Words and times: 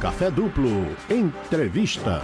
Café 0.00 0.30
Duplo. 0.30 0.96
Entrevista. 1.10 2.22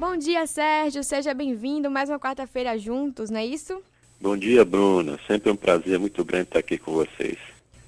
Bom 0.00 0.16
dia, 0.16 0.46
Sérgio. 0.46 1.04
Seja 1.04 1.34
bem-vindo. 1.34 1.90
Mais 1.90 2.08
uma 2.08 2.18
quarta-feira 2.18 2.78
juntos, 2.78 3.28
não 3.28 3.38
é 3.38 3.44
isso? 3.44 3.82
Bom 4.18 4.34
dia, 4.34 4.64
Bruna. 4.64 5.18
Sempre 5.26 5.52
um 5.52 5.56
prazer 5.56 5.98
muito 5.98 6.24
grande 6.24 6.44
estar 6.44 6.60
aqui 6.60 6.78
com 6.78 6.94
vocês. 6.94 7.36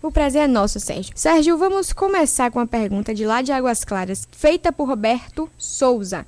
O 0.03 0.13
prazer 0.13 0.43
é 0.43 0.47
nosso, 0.47 0.79
Sérgio. 0.79 1.15
Sérgio, 1.17 1.57
vamos 1.57 1.91
começar 1.91 2.51
com 2.51 2.59
uma 2.59 2.67
pergunta 2.67 3.15
de 3.15 3.25
lá 3.25 3.41
de 3.41 3.51
Águas 3.51 3.83
Claras, 3.83 4.29
feita 4.31 4.71
por 4.71 4.87
Roberto 4.87 5.49
Souza. 5.57 6.27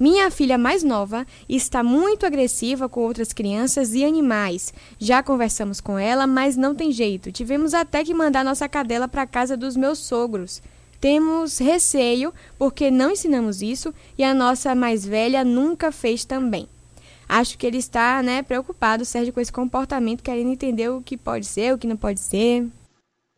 Minha 0.00 0.30
filha 0.30 0.56
mais 0.56 0.82
nova 0.82 1.26
está 1.46 1.82
muito 1.84 2.24
agressiva 2.24 2.88
com 2.88 3.00
outras 3.00 3.34
crianças 3.34 3.92
e 3.92 4.02
animais. 4.02 4.72
Já 4.98 5.22
conversamos 5.22 5.78
com 5.78 5.98
ela, 5.98 6.26
mas 6.26 6.56
não 6.56 6.74
tem 6.74 6.90
jeito. 6.90 7.30
Tivemos 7.30 7.74
até 7.74 8.02
que 8.02 8.14
mandar 8.14 8.42
nossa 8.42 8.66
cadela 8.66 9.06
para 9.06 9.26
casa 9.26 9.58
dos 9.58 9.76
meus 9.76 9.98
sogros. 9.98 10.62
Temos 11.00 11.58
receio 11.58 12.32
porque 12.58 12.90
não 12.90 13.10
ensinamos 13.10 13.62
isso 13.62 13.94
e 14.16 14.24
a 14.24 14.34
nossa 14.34 14.74
mais 14.74 15.04
velha 15.04 15.44
nunca 15.44 15.92
fez 15.92 16.24
também. 16.24 16.68
Acho 17.28 17.56
que 17.56 17.66
ele 17.66 17.78
está, 17.78 18.22
né, 18.22 18.42
preocupado, 18.42 19.04
Sérgio, 19.04 19.32
com 19.32 19.40
esse 19.40 19.52
comportamento, 19.52 20.22
querendo 20.22 20.50
entender 20.50 20.90
o 20.90 21.00
que 21.00 21.16
pode 21.16 21.46
ser, 21.46 21.72
o 21.74 21.78
que 21.78 21.86
não 21.86 21.96
pode 21.96 22.20
ser. 22.20 22.66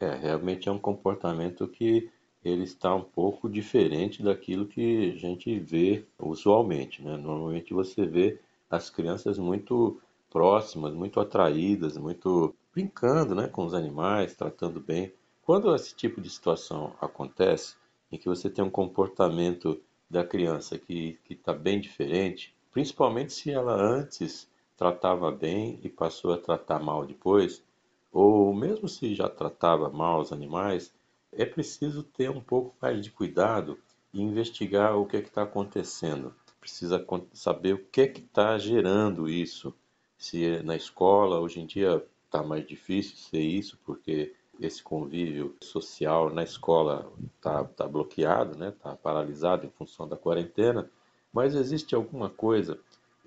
É, 0.00 0.14
realmente 0.16 0.68
é 0.68 0.72
um 0.72 0.78
comportamento 0.78 1.66
que 1.68 2.10
ele 2.44 2.64
está 2.64 2.94
um 2.94 3.02
pouco 3.02 3.48
diferente 3.48 4.22
daquilo 4.22 4.66
que 4.66 5.12
a 5.14 5.18
gente 5.18 5.58
vê 5.58 6.04
usualmente. 6.18 7.02
Né? 7.02 7.16
Normalmente 7.16 7.74
você 7.74 8.04
vê 8.06 8.38
as 8.70 8.90
crianças 8.90 9.38
muito 9.38 10.00
próximas, 10.30 10.92
muito 10.92 11.18
atraídas, 11.18 11.96
muito 11.96 12.54
brincando 12.72 13.34
né, 13.34 13.48
com 13.48 13.64
os 13.64 13.74
animais, 13.74 14.34
tratando 14.34 14.80
bem. 14.80 15.12
Quando 15.46 15.72
esse 15.76 15.94
tipo 15.94 16.20
de 16.20 16.28
situação 16.28 16.96
acontece, 17.00 17.76
em 18.10 18.18
que 18.18 18.28
você 18.28 18.50
tem 18.50 18.64
um 18.64 18.70
comportamento 18.70 19.80
da 20.10 20.24
criança 20.24 20.76
que 20.76 21.20
está 21.30 21.54
bem 21.54 21.80
diferente, 21.80 22.52
principalmente 22.72 23.32
se 23.32 23.52
ela 23.52 23.72
antes 23.72 24.50
tratava 24.76 25.30
bem 25.30 25.78
e 25.84 25.88
passou 25.88 26.32
a 26.32 26.36
tratar 26.36 26.80
mal 26.80 27.06
depois, 27.06 27.62
ou 28.10 28.52
mesmo 28.52 28.88
se 28.88 29.14
já 29.14 29.28
tratava 29.28 29.88
mal 29.88 30.20
os 30.20 30.32
animais, 30.32 30.92
é 31.32 31.46
preciso 31.46 32.02
ter 32.02 32.28
um 32.28 32.40
pouco 32.40 32.74
mais 32.82 33.00
de 33.00 33.12
cuidado 33.12 33.78
e 34.12 34.20
investigar 34.20 34.98
o 34.98 35.06
que 35.06 35.16
é 35.16 35.20
está 35.20 35.44
acontecendo. 35.44 36.34
Precisa 36.58 37.06
saber 37.32 37.74
o 37.74 37.84
que 37.86 38.00
é 38.00 38.06
está 38.06 38.58
gerando 38.58 39.28
isso. 39.28 39.72
Se 40.18 40.44
é 40.44 40.60
na 40.64 40.74
escola, 40.74 41.38
hoje 41.38 41.60
em 41.60 41.66
dia 41.66 42.04
está 42.24 42.42
mais 42.42 42.66
difícil 42.66 43.16
ser 43.16 43.42
isso, 43.42 43.78
porque 43.84 44.34
esse 44.60 44.82
convívio 44.82 45.54
social 45.60 46.30
na 46.30 46.42
escola 46.42 47.10
está 47.36 47.64
tá 47.64 47.86
bloqueado, 47.86 48.52
está 48.52 48.64
né? 48.64 48.72
Tá 48.82 48.96
paralisado 48.96 49.66
em 49.66 49.70
função 49.70 50.08
da 50.08 50.16
quarentena, 50.16 50.90
mas 51.32 51.54
existe 51.54 51.94
alguma 51.94 52.30
coisa 52.30 52.78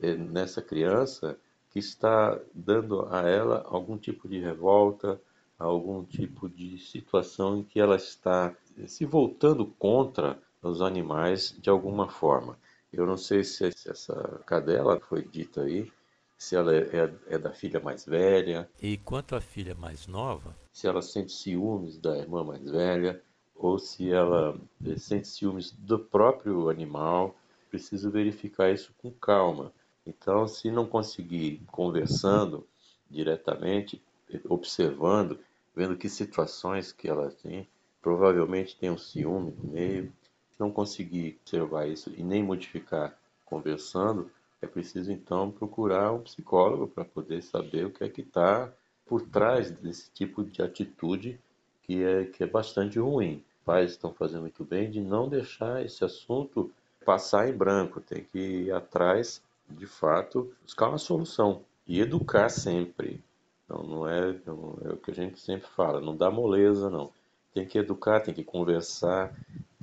eh, 0.02 0.16
nessa 0.16 0.62
criança 0.62 1.38
que 1.70 1.80
está 1.80 2.40
dando 2.54 3.08
a 3.12 3.22
ela 3.22 3.64
algum 3.68 3.98
tipo 3.98 4.28
de 4.28 4.40
revolta, 4.40 5.22
algum 5.58 6.04
tipo 6.04 6.50
de 6.50 6.78
situação 6.80 7.58
em 7.58 7.64
que 7.64 7.80
ela 7.80 7.96
está 7.96 8.56
se 8.88 9.06
voltando 9.06 9.66
contra 9.66 10.40
os 10.64 10.82
animais 10.82 11.56
de 11.62 11.70
alguma 11.70 12.10
forma. 12.10 12.58
Eu 12.92 13.06
não 13.06 13.18
sei 13.18 13.44
se 13.44 13.66
essa 13.66 14.42
cadela 14.46 15.00
foi 15.00 15.22
dita 15.24 15.62
aí, 15.62 15.92
se 16.40 16.56
ela 16.56 16.74
é, 16.74 16.80
é, 16.80 17.14
é, 17.36 17.38
da 17.38 17.52
filha 17.52 17.82
mais 17.82 18.06
velha. 18.06 18.68
E 18.82 18.98
quanto 18.98 19.36
à 19.36 19.42
filha 19.42 19.76
mais 19.76 20.08
nova? 20.08 20.56
Se 20.72 20.88
ela 20.88 21.02
sente 21.02 21.34
ciúmes 21.34 21.98
da 21.98 22.18
irmã 22.18 22.46
mais 22.46 22.64
velha, 22.64 23.22
ou 23.54 23.78
se 23.78 24.10
ela 24.10 24.58
eh, 24.86 24.98
sente 24.98 25.28
ciúmes 25.28 25.72
do 25.74 26.00
próprio 26.00 26.70
animal. 26.70 27.36
Preciso 27.70 28.10
verificar 28.10 28.72
isso 28.72 28.94
com 29.02 29.12
calma. 29.12 29.74
Então, 30.08 30.48
se 30.48 30.72
não 30.72 30.88
conseguir 30.88 31.62
conversando 31.68 32.66
diretamente, 33.12 34.02
observando, 34.48 35.38
vendo 35.76 35.98
que 35.98 36.08
situações 36.08 36.94
que 36.94 37.10
ela 37.10 37.30
tem, 37.44 37.68
provavelmente 38.02 38.78
tem 38.78 38.90
um 38.90 38.98
ciúme 38.98 39.52
no 39.52 39.72
meio. 39.72 40.12
Se 40.52 40.60
não 40.60 40.72
conseguir 40.72 41.38
observar 41.42 41.88
isso 41.88 42.14
e 42.16 42.24
nem 42.24 42.42
modificar 42.42 43.20
conversando, 43.46 44.32
é 44.62 44.68
preciso 44.68 45.12
então 45.12 45.52
procurar 45.52 46.12
um 46.12 46.22
psicólogo 46.22 46.88
para 46.88 47.06
poder 47.06 47.42
saber 47.42 47.86
o 47.86 47.92
que 47.92 48.04
é 48.04 48.10
que 48.10 48.22
está 48.22 48.72
por 49.06 49.22
trás 49.22 49.72
desse 49.72 50.12
tipo 50.12 50.44
de 50.44 50.62
atitude 50.62 51.40
que 51.84 52.04
é, 52.04 52.26
que 52.26 52.44
é 52.44 52.48
bastante 52.48 53.00
ruim. 53.00 53.44
Pais 53.66 53.92
estão 53.92 54.14
fazendo 54.14 54.42
muito 54.42 54.64
bem 54.64 54.90
de 54.90 55.00
não 55.00 55.30
deixar 55.30 55.84
esse 55.84 56.04
assunto 56.04 56.72
passar 57.06 57.50
em 57.50 57.54
branco, 57.54 58.02
tem 58.02 58.24
que 58.24 58.38
ir 58.38 58.72
atrás, 58.72 59.42
de 59.70 59.86
fato, 59.86 60.54
buscar 60.64 60.90
uma 60.90 60.98
solução 60.98 61.64
e 61.88 62.00
educar 62.00 62.50
sempre. 62.50 63.24
Então 63.66 63.84
não 63.84 64.08
é, 64.08 64.30
é 64.30 64.52
o 64.94 64.98
que 64.98 65.12
a 65.12 65.14
gente 65.14 65.40
sempre 65.40 65.68
fala, 65.70 66.02
não 66.02 66.16
dá 66.16 66.30
moleza 66.30 66.90
não. 66.90 67.12
Tem 67.54 67.66
que 67.66 67.80
educar, 67.80 68.20
tem 68.20 68.34
que 68.34 68.44
conversar, 68.44 69.34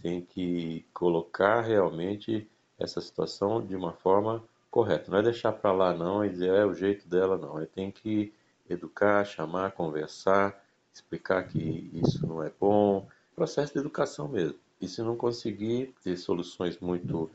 tem 0.03 0.21
que 0.21 0.85
colocar 0.93 1.63
realmente 1.63 2.47
essa 2.79 3.01
situação 3.01 3.65
de 3.65 3.75
uma 3.75 3.93
forma 3.93 4.45
correta. 4.77 5.11
Não 5.11 5.19
é 5.21 5.23
deixar 5.23 5.53
para 5.53 5.73
lá 5.73 5.95
não 5.95 6.23
e 6.23 6.29
dizer 6.29 6.51
é 6.51 6.67
o 6.67 6.75
jeito 6.75 7.09
dela 7.09 7.39
não. 7.39 7.59
É 7.59 7.65
tem 7.65 7.91
que 7.91 8.31
educar, 8.69 9.25
chamar, 9.25 9.73
conversar, 9.73 10.63
explicar 10.93 11.45
que 11.45 11.91
isso 11.95 12.27
não 12.27 12.43
é 12.43 12.53
bom. 12.61 13.09
Processo 13.35 13.73
de 13.73 13.79
educação 13.79 14.29
mesmo. 14.29 14.59
E 14.79 14.87
se 14.87 15.01
não 15.01 15.17
conseguir 15.17 15.95
ter 16.05 16.19
soluções 16.19 16.79
muito 16.79 17.31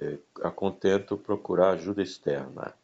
é, 0.00 0.18
a 0.42 0.50
contento, 0.50 1.16
procurar 1.16 1.74
ajuda 1.74 2.02
externa. 2.02 2.74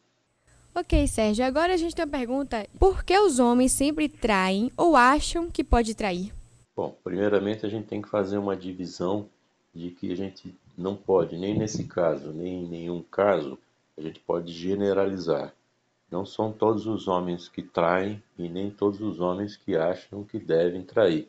Ok, 0.72 1.04
Sérgio, 1.08 1.44
agora 1.44 1.74
a 1.74 1.76
gente 1.76 1.96
tem 1.96 2.04
uma 2.04 2.10
pergunta: 2.10 2.64
por 2.78 3.02
que 3.02 3.18
os 3.18 3.40
homens 3.40 3.72
sempre 3.72 4.08
traem 4.08 4.70
ou 4.76 4.94
acham 4.94 5.50
que 5.50 5.64
pode 5.64 5.96
trair? 5.96 6.32
Bom, 6.76 6.96
primeiramente 7.02 7.66
a 7.66 7.68
gente 7.68 7.88
tem 7.88 8.00
que 8.00 8.08
fazer 8.08 8.38
uma 8.38 8.54
divisão 8.54 9.28
de 9.74 9.90
que 9.90 10.12
a 10.12 10.16
gente 10.16 10.54
não 10.78 10.94
pode, 10.94 11.36
nem 11.36 11.58
nesse 11.58 11.84
caso, 11.84 12.30
nem 12.32 12.62
em 12.64 12.68
nenhum 12.68 13.02
caso, 13.02 13.58
a 13.96 14.00
gente 14.00 14.20
pode 14.20 14.52
generalizar. 14.52 15.54
Não 16.10 16.24
são 16.24 16.52
todos 16.52 16.86
os 16.86 17.08
homens 17.08 17.48
que 17.48 17.62
traem 17.62 18.22
e 18.38 18.48
nem 18.48 18.70
todos 18.70 19.00
os 19.00 19.20
homens 19.20 19.56
que 19.56 19.76
acham 19.76 20.22
que 20.22 20.38
devem 20.38 20.82
trair. 20.82 21.28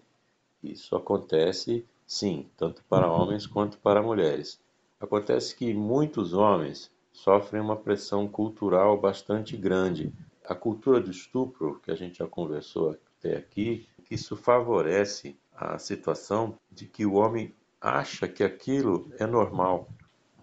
Isso 0.63 0.95
acontece, 0.95 1.85
sim, 2.05 2.49
tanto 2.57 2.83
para 2.89 3.11
homens 3.11 3.47
quanto 3.47 3.77
para 3.77 4.03
mulheres. 4.03 4.59
Acontece 4.99 5.55
que 5.55 5.73
muitos 5.73 6.33
homens 6.33 6.91
sofrem 7.11 7.61
uma 7.61 7.75
pressão 7.75 8.27
cultural 8.27 8.99
bastante 8.99 9.57
grande. 9.57 10.13
A 10.45 10.53
cultura 10.53 10.99
do 10.99 11.09
estupro, 11.09 11.79
que 11.83 11.91
a 11.91 11.95
gente 11.95 12.19
já 12.19 12.27
conversou 12.27 12.97
até 13.19 13.37
aqui, 13.37 13.87
isso 14.09 14.35
favorece 14.35 15.35
a 15.55 15.79
situação 15.79 16.55
de 16.71 16.85
que 16.85 17.05
o 17.05 17.15
homem 17.15 17.53
acha 17.81 18.27
que 18.27 18.43
aquilo 18.43 19.11
é 19.17 19.25
normal, 19.25 19.89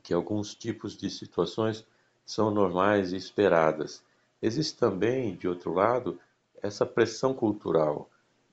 que 0.02 0.12
alguns 0.12 0.54
tipos 0.54 0.96
de 0.96 1.08
situações 1.08 1.86
são 2.24 2.50
normais 2.50 3.12
e 3.12 3.16
esperadas. 3.16 4.02
Existe 4.40 4.78
também, 4.78 5.34
de 5.36 5.48
outro 5.48 5.72
lado, 5.72 6.18
essa 6.62 6.86
pressão 6.86 7.34
cultural. 7.34 8.08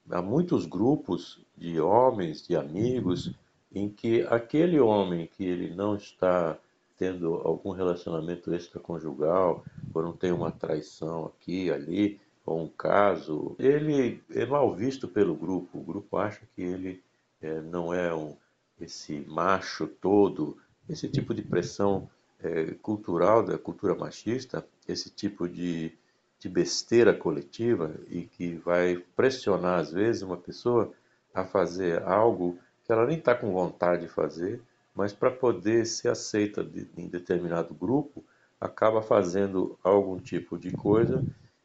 Há 0.09 0.21
muitos 0.21 0.65
grupos 0.65 1.39
de 1.57 1.79
homens, 1.79 2.45
de 2.45 2.55
amigos, 2.55 3.31
em 3.73 3.89
que 3.89 4.23
aquele 4.23 4.79
homem 4.79 5.27
que 5.27 5.45
ele 5.45 5.73
não 5.73 5.95
está 5.95 6.57
tendo 6.97 7.35
algum 7.43 7.71
relacionamento 7.71 8.53
extraconjugal, 8.53 9.63
ou 9.93 10.03
não 10.03 10.13
tem 10.13 10.31
uma 10.31 10.51
traição 10.51 11.25
aqui, 11.25 11.71
ali, 11.71 12.19
ou 12.45 12.63
um 12.63 12.67
caso, 12.67 13.55
ele 13.57 14.21
é 14.29 14.45
mal 14.45 14.75
visto 14.75 15.07
pelo 15.07 15.35
grupo. 15.35 15.79
O 15.79 15.83
grupo 15.83 16.17
acha 16.17 16.41
que 16.55 16.61
ele 16.61 17.01
é, 17.41 17.61
não 17.61 17.93
é 17.93 18.13
um, 18.13 18.35
esse 18.79 19.19
macho 19.27 19.87
todo, 19.87 20.57
esse 20.89 21.07
tipo 21.07 21.33
de 21.33 21.41
pressão 21.41 22.09
é, 22.43 22.73
cultural 22.81 23.43
da 23.43 23.57
cultura 23.57 23.95
machista, 23.95 24.65
esse 24.87 25.09
tipo 25.09 25.47
de, 25.47 25.91
de 26.39 26.49
besteira 26.49 27.13
coletiva 27.13 27.95
e 28.09 28.23
que 28.23 28.55
vai 28.55 28.97
pressionar 29.15 29.79
às 29.79 29.91
vezes 29.91 30.21
uma 30.21 30.37
pessoa 30.37 30.91
a 31.33 31.45
fazer 31.45 32.01
algo 32.03 32.57
que 32.83 32.91
ela 32.91 33.05
nem 33.05 33.17
está 33.17 33.33
com 33.35 33.51
vontade 33.51 34.03
de 34.03 34.07
fazer 34.07 34.61
mas 34.93 35.13
para 35.13 35.31
poder 35.31 35.85
ser 35.85 36.09
aceita 36.09 36.63
de, 36.63 36.87
em 36.97 37.07
determinado 37.07 37.73
grupo, 37.73 38.23
acaba 38.59 39.01
fazendo 39.01 39.77
algum 39.83 40.19
tipo 40.19 40.57
de 40.57 40.71
coisa, 40.71 41.23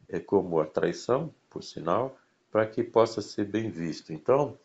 é, 0.09 0.19
como 0.19 0.59
a 0.59 0.65
traição, 0.65 1.33
por 1.49 1.63
sinal, 1.63 2.17
para 2.51 2.65
que 2.65 2.83
possa 2.83 3.21
ser 3.21 3.45
bem 3.45 3.69
visto. 3.69 4.13
Então, 4.13 4.57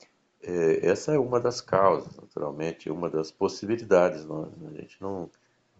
é, 0.42 0.86
essa 0.86 1.12
é 1.12 1.18
uma 1.18 1.40
das 1.40 1.60
causas, 1.60 2.16
naturalmente, 2.16 2.90
uma 2.90 3.10
das 3.10 3.30
possibilidades. 3.30 4.24
Não, 4.24 4.50
a 4.68 4.80
gente 4.80 4.96
não 5.00 5.28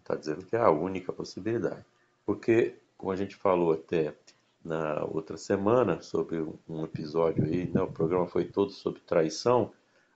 está 0.03 0.15
dizendo 0.15 0.45
que 0.45 0.55
é 0.55 0.59
a 0.59 0.69
única 0.69 1.11
possibilidade, 1.11 1.85
porque, 2.25 2.75
como 2.97 3.11
a 3.11 3.15
gente 3.15 3.35
falou 3.35 3.73
até 3.73 4.13
na 4.63 5.03
outra 5.05 5.37
semana 5.37 6.01
sobre 6.01 6.45
um 6.69 6.83
episódio 6.83 7.43
aí, 7.43 7.67
né, 7.67 7.81
o 7.81 7.91
programa 7.91 8.27
foi 8.27 8.45
todo 8.45 8.71
sobre 8.71 9.01
traição, 9.01 9.71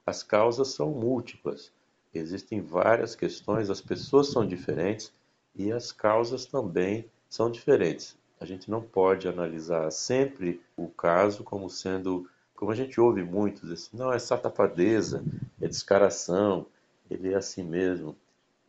as 0.06 0.24
causas 0.24 0.69
são 0.69 0.92
múltiplas 0.92 1.72
existem 2.18 2.62
várias 2.62 3.16
questões, 3.16 3.69
as 3.69 3.81
pessoas 3.81 4.30
são 4.30 4.45
diferentes 4.45 5.13
e 5.56 5.72
as 5.72 5.92
causas 5.92 6.45
também 6.45 7.06
são 7.30 7.50
diferentes. 7.50 8.18
A 8.40 8.45
gente 8.45 8.69
não 8.69 8.81
pode 8.81 9.28
analisar 9.28 9.92
sempre 9.92 10.62
o 10.75 10.88
caso 10.88 11.44
como 11.44 11.69
sendo, 11.69 12.30
como 12.56 12.72
a 12.72 12.75
gente 12.75 13.00
ouve 13.00 13.24
muito, 13.24 13.72
assim, 13.72 13.98
não, 13.98 14.13
é 14.13 14.19
safadeza, 14.19 15.24
é 15.60 15.68
descaração, 15.68 16.66
ele 17.10 17.33
é 17.33 17.36
assim 17.36 17.63
mesmo. 17.63 18.16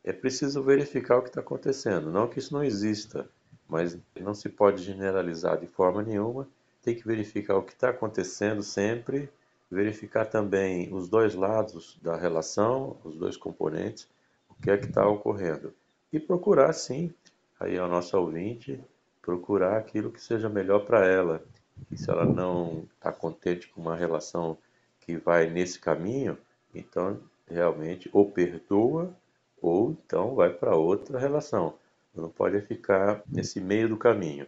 É 0.04 0.12
preciso 0.12 0.62
verificar 0.62 1.18
o 1.18 1.22
que 1.22 1.28
está 1.28 1.40
acontecendo. 1.40 2.10
Não 2.10 2.28
que 2.28 2.38
isso 2.38 2.54
não 2.54 2.64
exista, 2.64 3.28
mas 3.68 3.98
não 4.18 4.34
se 4.34 4.48
pode 4.48 4.82
generalizar 4.82 5.58
de 5.58 5.66
forma 5.66 6.02
nenhuma. 6.02 6.48
Tem 6.82 6.94
que 6.94 7.06
verificar 7.06 7.56
o 7.56 7.62
que 7.62 7.72
está 7.72 7.90
acontecendo 7.90 8.62
sempre, 8.62 9.28
verificar 9.70 10.24
também 10.26 10.92
os 10.94 11.08
dois 11.08 11.34
lados 11.34 11.98
da 12.00 12.16
relação, 12.16 12.96
os 13.04 13.16
dois 13.16 13.36
componentes, 13.36 14.08
o 14.48 14.54
que 14.54 14.70
é 14.70 14.78
que 14.78 14.86
está 14.86 15.06
ocorrendo. 15.06 15.74
E 16.12 16.18
procurar, 16.18 16.72
sim, 16.72 17.12
aí 17.60 17.78
a 17.78 17.86
nossa 17.86 18.18
ouvinte, 18.18 18.80
procurar 19.20 19.76
aquilo 19.76 20.10
que 20.10 20.22
seja 20.22 20.48
melhor 20.48 20.86
para 20.86 21.06
ela. 21.06 21.44
E 21.90 21.98
se 21.98 22.10
ela 22.10 22.24
não 22.24 22.86
está 22.94 23.12
contente 23.12 23.68
com 23.68 23.80
uma 23.80 23.94
relação 23.94 24.56
que 25.00 25.16
vai 25.16 25.50
nesse 25.50 25.78
caminho, 25.78 26.38
então 26.74 27.20
realmente 27.46 28.08
ou 28.12 28.30
perdoa 28.30 29.14
ou 29.60 29.90
então 29.90 30.34
vai 30.34 30.50
para 30.50 30.76
outra 30.76 31.18
relação. 31.18 31.74
Não 32.14 32.28
pode 32.28 32.60
ficar 32.62 33.22
nesse 33.26 33.60
meio 33.60 33.88
do 33.88 33.96
caminho. 33.96 34.46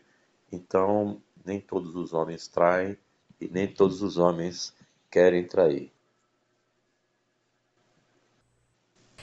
Então, 0.50 1.20
nem 1.44 1.60
todos 1.60 1.94
os 1.94 2.12
homens 2.12 2.48
traem 2.48 2.96
e 3.40 3.48
nem 3.48 3.66
todos 3.66 4.02
os 4.02 4.18
homens 4.18 4.74
querem 5.10 5.44
trair. 5.44 5.92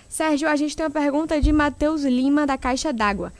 Sérgio, 0.07 0.47
a 0.47 0.55
gente 0.55 0.75
tem 0.75 0.85
uma 0.85 0.91
pergunta 0.91 1.39
de 1.41 1.51
Matheus 1.51 2.03
Lima, 2.03 2.47
da 2.47 2.57
Caixa 2.57 2.93
d'Água. 2.93 3.33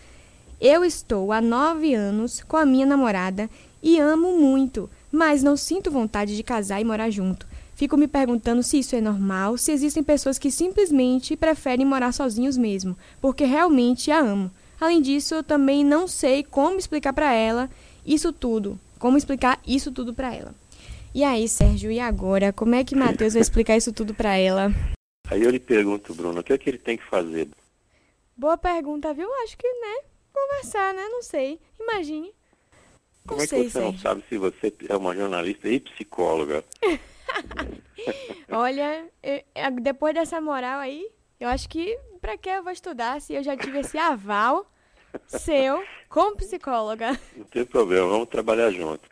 Eu 0.60 0.84
estou 0.84 1.32
há 1.32 1.40
nove 1.40 1.94
anos 1.94 2.44
com 2.44 2.58
a 2.58 2.66
minha 2.66 2.86
namorada 2.86 3.50
e 3.82 4.00
amo 4.00 4.38
muito, 4.38 4.90
mas 5.12 5.42
não 5.42 5.56
sinto 5.56 5.90
vontade 5.90 6.36
de 6.36 6.44
casar 6.44 6.82
e 6.82 6.84
morar 6.84 7.10
junto. 7.10 7.48
Fico 7.78 7.96
me 7.96 8.08
perguntando 8.08 8.64
se 8.64 8.80
isso 8.80 8.96
é 8.96 9.02
normal, 9.02 9.56
se 9.56 9.72
existem 9.72 10.02
pessoas 10.02 10.40
que 10.40 10.50
simplesmente 10.50 11.38
preferem 11.38 11.86
morar 11.86 12.12
sozinhos 12.12 12.58
mesmo, 12.58 12.98
porque 13.22 13.46
realmente 13.46 14.10
a 14.10 14.18
amo. 14.18 14.50
Além 14.82 15.00
disso, 15.00 15.36
eu 15.36 15.44
também 15.44 15.86
não 15.86 16.08
sei 16.08 16.44
como 16.44 16.80
explicar 16.80 17.14
para 17.14 17.32
ela 17.32 17.70
isso 18.04 18.34
tudo. 18.34 18.80
Como 18.98 19.16
explicar 19.16 19.62
isso 19.64 19.92
tudo 19.92 20.12
para 20.12 20.34
ela. 20.34 20.56
E 21.14 21.24
aí, 21.24 21.48
Sérgio, 21.48 21.92
e 21.92 22.00
agora? 22.00 22.52
Como 22.52 22.74
é 22.74 22.84
que 22.84 22.96
Matheus 22.96 23.34
vai 23.34 23.44
explicar 23.44 23.78
isso 23.78 23.94
tudo 23.94 24.12
para 24.12 24.36
ela? 24.36 24.72
Aí 25.30 25.44
eu 25.44 25.52
lhe 25.52 25.60
pergunto, 25.60 26.16
Bruno, 26.16 26.40
o 26.40 26.44
que 26.44 26.54
é 26.54 26.58
que 26.58 26.72
ele 26.72 26.80
tem 26.80 26.98
que 26.98 27.06
fazer? 27.06 27.48
Boa 28.36 28.58
pergunta, 28.58 29.14
viu? 29.14 29.32
Acho 29.44 29.56
que, 29.56 29.68
né? 29.68 30.00
Conversar, 30.34 30.96
né? 30.96 31.04
Não 31.12 31.22
sei. 31.22 31.60
Imagine. 31.80 32.30
Não 33.24 33.36
Como 33.36 33.48
sei, 33.48 33.60
é 33.60 33.64
que 33.66 33.70
você 33.70 33.80
Sérgio. 33.80 33.92
não 33.92 34.00
sabe 34.00 34.24
se 34.28 34.36
você 34.40 34.74
é 34.90 34.98
uma 34.98 35.16
jornalista 35.16 35.70
e 35.70 35.80
psicóloga? 35.80 36.66
Olha, 38.50 39.10
eu, 39.22 39.42
depois 39.82 40.14
dessa 40.14 40.40
moral 40.40 40.80
aí, 40.80 41.10
eu 41.40 41.50
acho 41.50 41.70
que 41.70 41.98
pra 42.22 42.38
que 42.38 42.50
eu 42.50 42.64
vou 42.64 42.72
estudar 42.72 43.22
se 43.22 43.34
eu 43.34 43.44
já 43.44 43.56
tive 43.56 43.80
esse 43.80 43.98
aval 43.98 44.72
seu 45.28 45.84
como 46.10 46.38
psicóloga? 46.38 47.20
Não 47.36 47.46
tem 47.46 47.66
problema, 47.66 48.08
vamos 48.08 48.28
trabalhar 48.30 48.72
junto. 48.72 49.10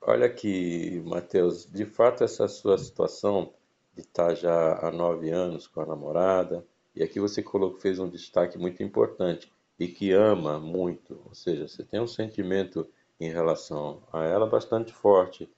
Olha 0.00 0.26
aqui, 0.26 1.02
Matheus, 1.04 1.66
de 1.70 1.84
fato 1.84 2.24
essa 2.24 2.48
sua 2.48 2.78
situação 2.78 3.52
de 3.94 4.02
estar 4.02 4.34
já 4.34 4.78
há 4.78 4.90
nove 4.90 5.30
anos 5.30 5.66
com 5.66 5.80
a 5.80 5.86
namorada, 5.86 6.64
e 6.94 7.02
aqui 7.02 7.20
você 7.20 7.42
colocou, 7.42 7.80
fez 7.80 7.98
um 7.98 8.08
destaque 8.08 8.56
muito 8.56 8.82
importante, 8.82 9.52
e 9.78 9.86
que 9.86 10.12
ama 10.12 10.58
muito, 10.58 11.20
ou 11.26 11.34
seja, 11.34 11.68
você 11.68 11.84
tem 11.84 12.00
um 12.00 12.06
sentimento 12.06 12.88
em 13.20 13.30
relação 13.30 14.02
a 14.12 14.24
ela 14.24 14.46
bastante 14.46 14.92
forte, 14.92 15.48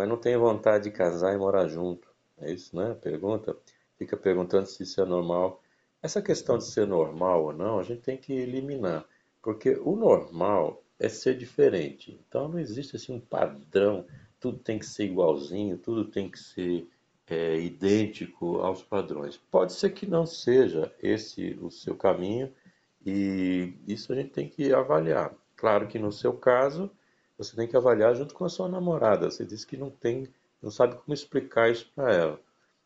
mas 0.00 0.08
não 0.08 0.16
tem 0.16 0.34
vontade 0.34 0.84
de 0.84 0.90
casar 0.90 1.34
e 1.34 1.36
morar 1.36 1.68
junto. 1.68 2.08
É 2.38 2.50
isso, 2.50 2.74
né? 2.74 2.96
Pergunta. 3.02 3.54
Fica 3.98 4.16
perguntando 4.16 4.66
se 4.66 4.82
isso 4.82 4.98
é 4.98 5.04
normal. 5.04 5.62
Essa 6.02 6.22
questão 6.22 6.56
de 6.56 6.64
ser 6.64 6.86
normal 6.86 7.44
ou 7.44 7.52
não, 7.52 7.78
a 7.78 7.82
gente 7.82 8.00
tem 8.00 8.16
que 8.16 8.32
eliminar, 8.32 9.04
porque 9.42 9.78
o 9.84 9.94
normal 9.94 10.82
é 10.98 11.06
ser 11.06 11.36
diferente. 11.36 12.18
Então 12.26 12.48
não 12.48 12.58
existe 12.58 12.96
assim 12.96 13.14
um 13.14 13.20
padrão, 13.20 14.06
tudo 14.40 14.58
tem 14.58 14.78
que 14.78 14.86
ser 14.86 15.04
igualzinho, 15.04 15.76
tudo 15.76 16.06
tem 16.06 16.30
que 16.30 16.38
ser 16.38 16.88
é, 17.26 17.60
idêntico 17.60 18.60
aos 18.60 18.82
padrões. 18.82 19.36
Pode 19.36 19.74
ser 19.74 19.90
que 19.90 20.06
não 20.06 20.24
seja 20.24 20.90
esse 21.02 21.58
o 21.60 21.70
seu 21.70 21.94
caminho 21.94 22.50
e 23.04 23.74
isso 23.86 24.14
a 24.14 24.16
gente 24.16 24.30
tem 24.30 24.48
que 24.48 24.72
avaliar. 24.72 25.34
Claro 25.56 25.86
que 25.88 25.98
no 25.98 26.10
seu 26.10 26.32
caso 26.32 26.90
você 27.40 27.56
tem 27.56 27.66
que 27.66 27.74
avaliar 27.74 28.14
junto 28.14 28.34
com 28.34 28.44
a 28.44 28.50
sua 28.50 28.68
namorada. 28.68 29.30
Você 29.30 29.46
disse 29.46 29.66
que 29.66 29.74
não 29.74 29.88
tem, 29.88 30.28
não 30.60 30.70
sabe 30.70 30.96
como 30.96 31.14
explicar 31.14 31.70
isso 31.70 31.90
para 31.94 32.12
ela. 32.12 32.40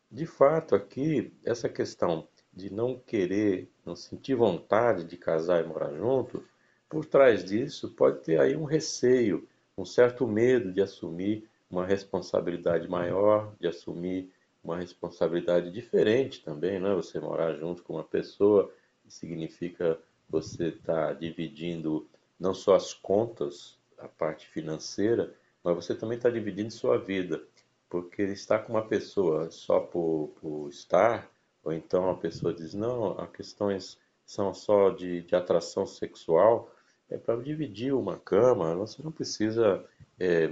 De 0.09 0.25
fato, 0.25 0.73
aqui 0.75 1.33
essa 1.43 1.67
questão 1.67 2.25
de 2.53 2.71
não 2.71 2.97
querer, 2.97 3.69
não 3.85 3.97
sentir 3.97 4.33
vontade 4.33 5.03
de 5.03 5.17
casar 5.17 5.61
e 5.61 5.67
morar 5.67 5.91
junto, 5.93 6.41
por 6.87 7.03
trás 7.03 7.43
disso 7.43 7.89
pode 7.89 8.21
ter 8.21 8.39
aí 8.39 8.55
um 8.55 8.63
receio, 8.63 9.45
um 9.77 9.83
certo 9.83 10.25
medo 10.25 10.71
de 10.71 10.81
assumir 10.81 11.49
uma 11.69 11.85
responsabilidade 11.85 12.87
maior, 12.87 13.53
de 13.59 13.67
assumir 13.67 14.31
uma 14.63 14.77
responsabilidade 14.77 15.69
diferente 15.69 16.41
também, 16.41 16.79
não 16.79 16.91
é? 16.91 16.95
Você 16.95 17.19
morar 17.19 17.55
junto 17.55 17.83
com 17.83 17.95
uma 17.95 18.05
pessoa 18.05 18.71
significa 19.05 19.99
você 20.29 20.69
estar 20.69 21.07
tá 21.07 21.13
dividindo 21.13 22.07
não 22.39 22.53
só 22.53 22.75
as 22.75 22.93
contas 22.93 23.77
a 23.99 24.07
parte 24.07 24.47
financeira, 24.47 25.33
mas 25.63 25.75
você 25.75 25.95
também 25.95 26.17
está 26.17 26.29
dividindo 26.29 26.71
sua 26.71 26.97
vida, 26.97 27.43
porque 27.89 28.23
estar 28.23 28.59
com 28.59 28.73
uma 28.73 28.85
pessoa 28.85 29.49
só 29.51 29.79
por, 29.79 30.33
por 30.41 30.69
estar, 30.69 31.29
ou 31.63 31.73
então 31.73 32.09
a 32.09 32.15
pessoa 32.15 32.53
diz, 32.53 32.73
não, 32.73 33.19
as 33.19 33.29
questões 33.31 33.97
são 34.25 34.53
só 34.53 34.89
de, 34.89 35.21
de 35.21 35.35
atração 35.35 35.85
sexual, 35.85 36.71
é 37.09 37.17
para 37.17 37.41
dividir 37.41 37.93
uma 37.93 38.17
cama, 38.17 38.75
você 38.75 39.01
não 39.03 39.11
precisa, 39.11 39.83
é, 40.19 40.47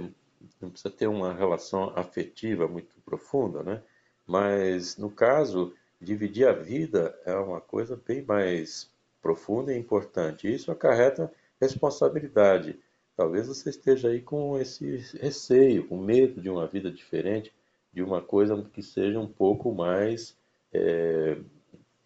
não 0.60 0.70
precisa 0.70 0.90
ter 0.90 1.08
uma 1.08 1.32
relação 1.32 1.92
afetiva 1.96 2.68
muito 2.68 2.96
profunda, 3.04 3.62
né? 3.62 3.82
Mas, 4.26 4.96
no 4.96 5.10
caso, 5.10 5.74
dividir 6.00 6.46
a 6.46 6.52
vida 6.52 7.18
é 7.24 7.34
uma 7.34 7.60
coisa 7.60 8.00
bem 8.06 8.22
mais 8.22 8.90
profunda 9.20 9.72
e 9.72 9.78
importante. 9.78 10.52
Isso 10.52 10.70
acarreta 10.70 11.32
responsabilidade. 11.60 12.78
Talvez 13.16 13.46
você 13.46 13.70
esteja 13.70 14.08
aí 14.08 14.20
com 14.20 14.58
esse 14.58 14.96
receio, 15.18 15.86
com 15.86 15.96
medo 15.96 16.40
de 16.40 16.50
uma 16.50 16.66
vida 16.66 16.90
diferente, 16.90 17.52
de 17.92 18.02
uma 18.02 18.20
coisa 18.20 18.60
que 18.72 18.82
seja 18.82 19.20
um 19.20 19.28
pouco 19.28 19.72
mais, 19.72 20.36
é, 20.72 21.38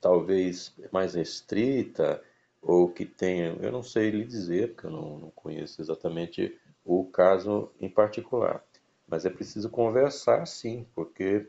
talvez 0.00 0.74
mais 0.92 1.14
restrita, 1.14 2.22
ou 2.60 2.90
que 2.90 3.06
tenha, 3.06 3.56
eu 3.62 3.72
não 3.72 3.82
sei 3.82 4.10
lhe 4.10 4.24
dizer, 4.24 4.74
porque 4.74 4.86
eu 4.86 4.90
não, 4.90 5.18
não 5.18 5.30
conheço 5.30 5.80
exatamente 5.80 6.54
o 6.84 7.04
caso 7.04 7.70
em 7.80 7.88
particular. 7.88 8.62
Mas 9.06 9.24
é 9.24 9.30
preciso 9.30 9.70
conversar 9.70 10.46
sim, 10.46 10.86
porque 10.94 11.46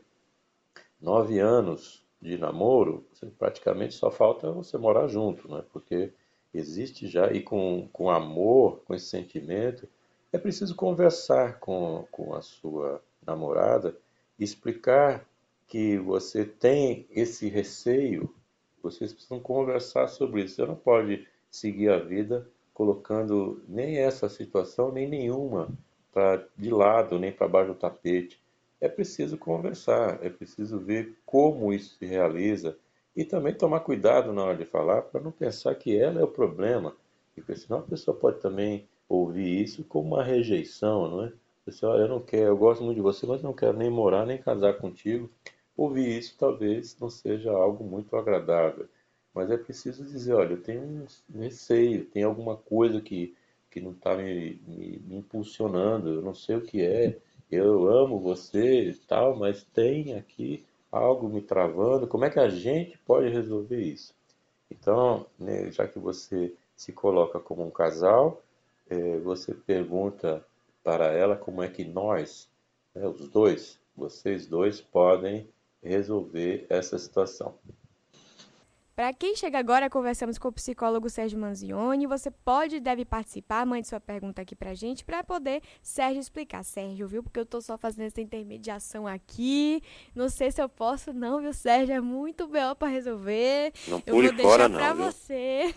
nove 1.00 1.38
anos 1.38 2.02
de 2.20 2.38
namoro, 2.38 3.06
praticamente 3.38 3.94
só 3.94 4.10
falta 4.10 4.50
você 4.50 4.78
morar 4.78 5.08
junto, 5.08 5.50
né? 5.50 5.62
Porque 5.72 6.12
existe 6.52 7.06
já, 7.06 7.32
e 7.32 7.40
com, 7.42 7.88
com 7.92 8.10
amor, 8.10 8.80
com 8.84 8.94
esse 8.94 9.06
sentimento, 9.06 9.88
é 10.32 10.38
preciso 10.38 10.74
conversar 10.74 11.58
com, 11.58 12.06
com 12.10 12.34
a 12.34 12.42
sua 12.42 13.02
namorada, 13.26 13.96
explicar 14.38 15.26
que 15.66 15.98
você 15.98 16.44
tem 16.44 17.06
esse 17.10 17.48
receio, 17.48 18.34
vocês 18.82 19.12
precisam 19.12 19.38
conversar 19.38 20.08
sobre 20.08 20.42
isso. 20.42 20.56
Você 20.56 20.66
não 20.66 20.74
pode 20.74 21.26
seguir 21.50 21.90
a 21.90 21.98
vida 21.98 22.48
colocando 22.72 23.62
nem 23.68 23.98
essa 23.98 24.28
situação, 24.28 24.90
nem 24.90 25.08
nenhuma 25.08 25.68
para 26.12 26.44
de 26.56 26.70
lado, 26.70 27.18
nem 27.18 27.30
para 27.30 27.46
baixo 27.46 27.72
do 27.72 27.78
tapete. 27.78 28.40
É 28.80 28.88
preciso 28.88 29.36
conversar, 29.36 30.18
é 30.24 30.30
preciso 30.30 30.78
ver 30.78 31.14
como 31.26 31.72
isso 31.72 31.96
se 31.98 32.06
realiza, 32.06 32.76
e 33.16 33.24
também 33.24 33.54
tomar 33.54 33.80
cuidado 33.80 34.32
na 34.32 34.42
hora 34.44 34.56
de 34.56 34.64
falar 34.64 35.02
para 35.02 35.20
não 35.20 35.32
pensar 35.32 35.74
que 35.74 35.96
ela 35.98 36.20
é 36.20 36.24
o 36.24 36.28
problema, 36.28 36.94
porque 37.34 37.56
senão 37.56 37.80
a 37.80 37.82
pessoa 37.82 38.16
pode 38.16 38.40
também 38.40 38.86
ouvir 39.08 39.62
isso 39.62 39.84
como 39.84 40.14
uma 40.14 40.24
rejeição, 40.24 41.10
não 41.10 41.24
é? 41.24 41.32
Você, 41.66 41.84
olha, 41.86 42.02
eu 42.02 42.08
não 42.08 42.20
quero, 42.20 42.44
eu 42.48 42.56
gosto 42.56 42.82
muito 42.82 42.96
de 42.96 43.02
você, 43.02 43.26
mas 43.26 43.42
não 43.42 43.52
quero 43.52 43.76
nem 43.76 43.90
morar, 43.90 44.26
nem 44.26 44.38
casar 44.38 44.74
contigo. 44.78 45.30
Ouvir 45.76 46.18
isso 46.18 46.36
talvez 46.38 46.96
não 46.98 47.10
seja 47.10 47.50
algo 47.50 47.84
muito 47.84 48.16
agradável, 48.16 48.88
mas 49.34 49.50
é 49.50 49.56
preciso 49.56 50.04
dizer, 50.04 50.34
olha, 50.34 50.52
eu 50.54 50.62
tenho 50.62 50.82
um 50.82 51.38
receio, 51.38 52.04
tem 52.06 52.22
alguma 52.22 52.56
coisa 52.56 53.00
que, 53.00 53.34
que 53.70 53.80
não 53.80 53.92
está 53.92 54.14
me, 54.16 54.60
me, 54.66 54.98
me 55.06 55.16
impulsionando, 55.16 56.08
eu 56.14 56.22
não 56.22 56.34
sei 56.34 56.56
o 56.56 56.62
que 56.62 56.82
é, 56.82 57.18
eu 57.50 57.88
amo 57.88 58.18
você 58.20 58.90
e 58.90 58.94
tal, 58.94 59.36
mas 59.36 59.64
tem 59.64 60.14
aqui 60.14 60.64
algo 60.90 61.28
me 61.28 61.40
travando, 61.40 62.06
como 62.06 62.24
é 62.24 62.30
que 62.30 62.40
a 62.40 62.48
gente 62.48 62.98
pode 62.98 63.28
resolver 63.28 63.80
isso? 63.80 64.14
Então, 64.70 65.26
né, 65.38 65.70
já 65.70 65.86
que 65.86 65.98
você 65.98 66.54
se 66.76 66.92
coloca 66.92 67.38
como 67.38 67.66
um 67.66 67.70
casal, 67.70 68.42
é, 68.88 69.18
você 69.18 69.54
pergunta 69.54 70.44
para 70.82 71.12
ela 71.12 71.36
como 71.36 71.62
é 71.62 71.68
que 71.68 71.84
nós, 71.84 72.48
né, 72.94 73.06
os 73.06 73.28
dois, 73.28 73.78
vocês 73.96 74.46
dois, 74.46 74.80
podem 74.80 75.48
resolver 75.82 76.66
essa 76.68 76.98
situação. 76.98 77.54
Para 79.00 79.14
quem 79.14 79.34
chega 79.34 79.58
agora, 79.58 79.88
conversamos 79.88 80.36
com 80.36 80.48
o 80.48 80.52
psicólogo 80.52 81.08
Sérgio 81.08 81.38
Manzioni. 81.38 82.06
Você 82.06 82.30
pode 82.30 82.76
e 82.76 82.80
deve 82.80 83.02
participar. 83.06 83.64
Mande 83.64 83.88
sua 83.88 83.98
pergunta 83.98 84.42
aqui 84.42 84.54
para 84.54 84.72
a 84.72 84.74
gente 84.74 85.06
para 85.06 85.24
poder 85.24 85.62
Sérgio 85.82 86.20
explicar. 86.20 86.62
Sérgio, 86.62 87.08
viu? 87.08 87.22
Porque 87.22 87.38
eu 87.38 87.44
estou 87.44 87.62
só 87.62 87.78
fazendo 87.78 88.04
essa 88.04 88.20
intermediação 88.20 89.06
aqui. 89.06 89.82
Não 90.14 90.28
sei 90.28 90.52
se 90.52 90.60
eu 90.60 90.68
posso, 90.68 91.14
não, 91.14 91.40
viu, 91.40 91.54
Sérgio? 91.54 91.94
É 91.94 92.00
muito 92.02 92.46
B.O. 92.46 92.76
para 92.76 92.88
resolver. 92.88 93.72
Não 93.88 94.02
eu 94.04 94.14
vou 94.16 94.32
deixar 94.34 94.68
para 94.68 94.92
você. 94.92 95.74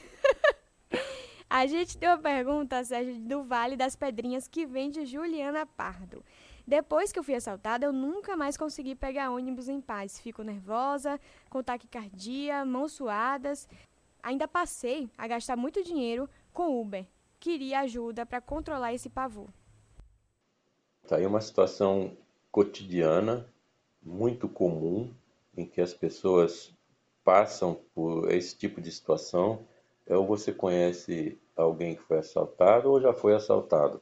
a 1.49 1.65
gente 1.65 1.97
tem 1.97 2.09
uma 2.09 2.17
pergunta, 2.17 2.83
Sérgio, 2.83 3.17
do 3.21 3.45
Vale 3.45 3.77
das 3.77 3.95
Pedrinhas, 3.95 4.49
que 4.49 4.65
vem 4.65 4.91
de 4.91 5.05
Juliana 5.05 5.65
Pardo. 5.65 6.21
Depois 6.65 7.11
que 7.11 7.19
eu 7.19 7.23
fui 7.23 7.35
assaltada, 7.35 7.85
eu 7.85 7.91
nunca 7.91 8.37
mais 8.37 8.55
consegui 8.55 8.95
pegar 8.95 9.31
ônibus 9.31 9.67
em 9.67 9.81
paz. 9.81 10.19
Fico 10.19 10.43
nervosa, 10.43 11.19
com 11.49 11.61
taquicardia, 11.61 12.63
mãos 12.63 12.93
suadas. 12.93 13.67
Ainda 14.21 14.47
passei 14.47 15.09
a 15.17 15.27
gastar 15.27 15.57
muito 15.57 15.83
dinheiro 15.83 16.29
com 16.53 16.81
Uber. 16.81 17.05
Queria 17.39 17.81
ajuda 17.81 18.25
para 18.25 18.39
controlar 18.39 18.93
esse 18.93 19.09
pavor. 19.09 19.49
Tá 21.05 21.17
aí 21.17 21.25
uma 21.25 21.41
situação 21.41 22.15
cotidiana, 22.49 23.45
muito 24.01 24.47
comum, 24.47 25.13
em 25.55 25.65
que 25.65 25.81
as 25.81 25.93
pessoas 25.93 26.73
passam 27.25 27.77
por 27.93 28.31
esse 28.31 28.55
tipo 28.55 28.79
de 28.79 28.89
situação. 28.89 29.67
Ou 30.07 30.25
você 30.25 30.53
conhece 30.53 31.37
alguém 31.57 31.95
que 31.95 32.01
foi 32.01 32.19
assaltado 32.19 32.89
ou 32.89 33.01
já 33.01 33.11
foi 33.11 33.35
assaltado. 33.35 34.01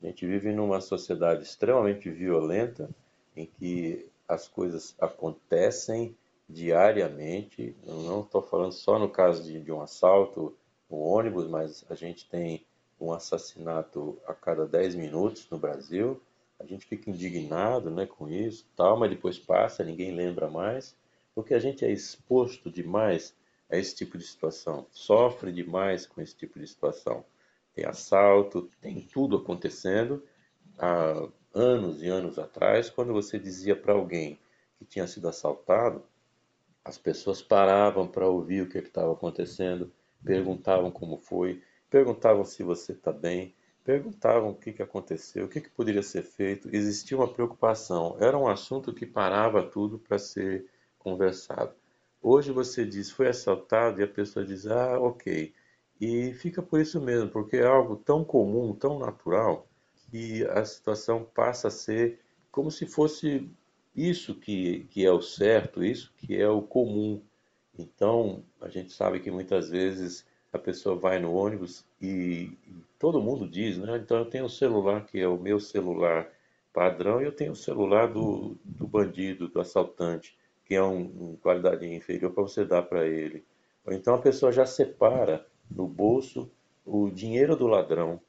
A 0.00 0.06
gente 0.06 0.24
vive 0.26 0.52
numa 0.52 0.80
sociedade 0.80 1.42
extremamente 1.42 2.08
violenta, 2.08 2.88
em 3.36 3.46
que 3.46 4.08
as 4.28 4.46
coisas 4.46 4.94
acontecem 5.00 6.16
diariamente. 6.48 7.76
Eu 7.84 8.02
não 8.02 8.20
estou 8.20 8.40
falando 8.40 8.72
só 8.72 8.96
no 8.98 9.10
caso 9.10 9.42
de, 9.42 9.60
de 9.60 9.72
um 9.72 9.80
assalto, 9.80 10.56
um 10.88 10.96
ônibus, 10.98 11.48
mas 11.48 11.84
a 11.90 11.96
gente 11.96 12.28
tem 12.28 12.64
um 13.00 13.12
assassinato 13.12 14.16
a 14.26 14.34
cada 14.34 14.66
10 14.66 14.94
minutos 14.94 15.48
no 15.50 15.58
Brasil. 15.58 16.20
A 16.60 16.64
gente 16.64 16.86
fica 16.86 17.10
indignado 17.10 17.90
né, 17.90 18.06
com 18.06 18.28
isso, 18.28 18.66
tal, 18.76 18.96
mas 18.96 19.10
depois 19.10 19.38
passa, 19.38 19.84
ninguém 19.84 20.14
lembra 20.14 20.48
mais, 20.48 20.96
porque 21.34 21.54
a 21.54 21.58
gente 21.58 21.84
é 21.84 21.90
exposto 21.90 22.70
demais 22.70 23.34
a 23.70 23.76
esse 23.76 23.94
tipo 23.94 24.16
de 24.16 24.24
situação, 24.24 24.86
sofre 24.90 25.52
demais 25.52 26.06
com 26.06 26.20
esse 26.20 26.34
tipo 26.34 26.58
de 26.58 26.66
situação 26.66 27.24
tem 27.78 27.84
assalto, 27.86 28.68
tem 28.80 29.00
tudo 29.00 29.36
acontecendo. 29.36 30.22
Há 30.76 31.28
anos 31.54 32.02
e 32.02 32.08
anos 32.08 32.38
atrás, 32.38 32.90
quando 32.90 33.12
você 33.12 33.38
dizia 33.38 33.76
para 33.76 33.92
alguém 33.92 34.38
que 34.76 34.84
tinha 34.84 35.06
sido 35.06 35.28
assaltado, 35.28 36.02
as 36.84 36.98
pessoas 36.98 37.40
paravam 37.40 38.06
para 38.06 38.26
ouvir 38.26 38.62
o 38.62 38.68
que 38.68 38.78
estava 38.78 39.12
acontecendo, 39.12 39.92
perguntavam 40.24 40.90
como 40.90 41.18
foi, 41.18 41.62
perguntavam 41.88 42.44
se 42.44 42.62
você 42.62 42.92
está 42.92 43.12
bem, 43.12 43.54
perguntavam 43.84 44.50
o 44.50 44.54
que, 44.54 44.72
que 44.72 44.82
aconteceu, 44.82 45.44
o 45.44 45.48
que, 45.48 45.60
que 45.60 45.70
poderia 45.70 46.02
ser 46.02 46.22
feito. 46.22 46.68
Existia 46.74 47.16
uma 47.16 47.32
preocupação, 47.32 48.16
era 48.20 48.36
um 48.36 48.48
assunto 48.48 48.92
que 48.92 49.06
parava 49.06 49.62
tudo 49.62 49.98
para 49.98 50.18
ser 50.18 50.66
conversado. 50.98 51.74
Hoje 52.20 52.50
você 52.50 52.84
diz 52.84 53.10
foi 53.10 53.28
assaltado 53.28 54.00
e 54.00 54.04
a 54.04 54.08
pessoa 54.08 54.44
diz 54.44 54.66
ah 54.66 54.98
ok 54.98 55.52
e 56.00 56.32
fica 56.34 56.62
por 56.62 56.80
isso 56.80 57.00
mesmo, 57.00 57.28
porque 57.30 57.56
é 57.56 57.66
algo 57.66 57.96
tão 57.96 58.24
comum, 58.24 58.74
tão 58.74 58.98
natural, 58.98 59.66
que 60.10 60.44
a 60.46 60.64
situação 60.64 61.24
passa 61.34 61.68
a 61.68 61.70
ser 61.70 62.20
como 62.50 62.70
se 62.70 62.86
fosse 62.86 63.50
isso 63.94 64.34
que, 64.34 64.84
que 64.90 65.04
é 65.04 65.12
o 65.12 65.20
certo, 65.20 65.84
isso 65.84 66.12
que 66.16 66.40
é 66.40 66.48
o 66.48 66.62
comum. 66.62 67.20
Então, 67.78 68.44
a 68.60 68.68
gente 68.68 68.92
sabe 68.92 69.20
que 69.20 69.30
muitas 69.30 69.68
vezes 69.70 70.24
a 70.52 70.58
pessoa 70.58 70.96
vai 70.96 71.18
no 71.18 71.34
ônibus 71.34 71.84
e, 72.00 72.56
e 72.66 72.74
todo 72.98 73.20
mundo 73.20 73.48
diz, 73.48 73.76
né? 73.76 73.98
Então, 73.98 74.18
eu 74.18 74.24
tenho 74.24 74.44
um 74.44 74.48
celular 74.48 75.04
que 75.04 75.20
é 75.20 75.28
o 75.28 75.38
meu 75.38 75.60
celular 75.60 76.30
padrão 76.72 77.20
e 77.20 77.24
eu 77.24 77.32
tenho 77.32 77.52
o 77.52 77.56
celular 77.56 78.06
do, 78.06 78.56
do 78.64 78.86
bandido, 78.86 79.48
do 79.48 79.60
assaltante, 79.60 80.36
que 80.64 80.74
é 80.74 80.82
uma 80.82 81.00
um 81.00 81.36
qualidade 81.36 81.86
inferior 81.86 82.32
para 82.32 82.42
você 82.42 82.64
dar 82.64 82.82
para 82.82 83.06
ele. 83.06 83.44
Então, 83.88 84.14
a 84.14 84.18
pessoa 84.18 84.52
já 84.52 84.66
separa 84.66 85.46
no 85.70 85.86
bolso 85.86 86.50
o 86.84 87.10
dinheiro 87.10 87.56
do 87.56 87.66
ladrão. 87.66 88.20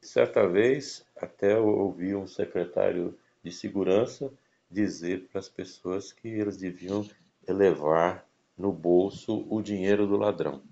Certa 0.00 0.46
vez, 0.46 1.04
até 1.16 1.58
ouvi 1.58 2.14
um 2.14 2.26
secretário 2.26 3.16
de 3.42 3.52
segurança 3.52 4.32
dizer 4.70 5.28
para 5.28 5.38
as 5.38 5.48
pessoas 5.48 6.12
que 6.12 6.28
eles 6.28 6.56
deviam 6.56 7.08
levar 7.46 8.26
no 8.56 8.72
bolso 8.72 9.46
o 9.48 9.60
dinheiro 9.62 10.06
do 10.06 10.16
ladrão. 10.16 10.62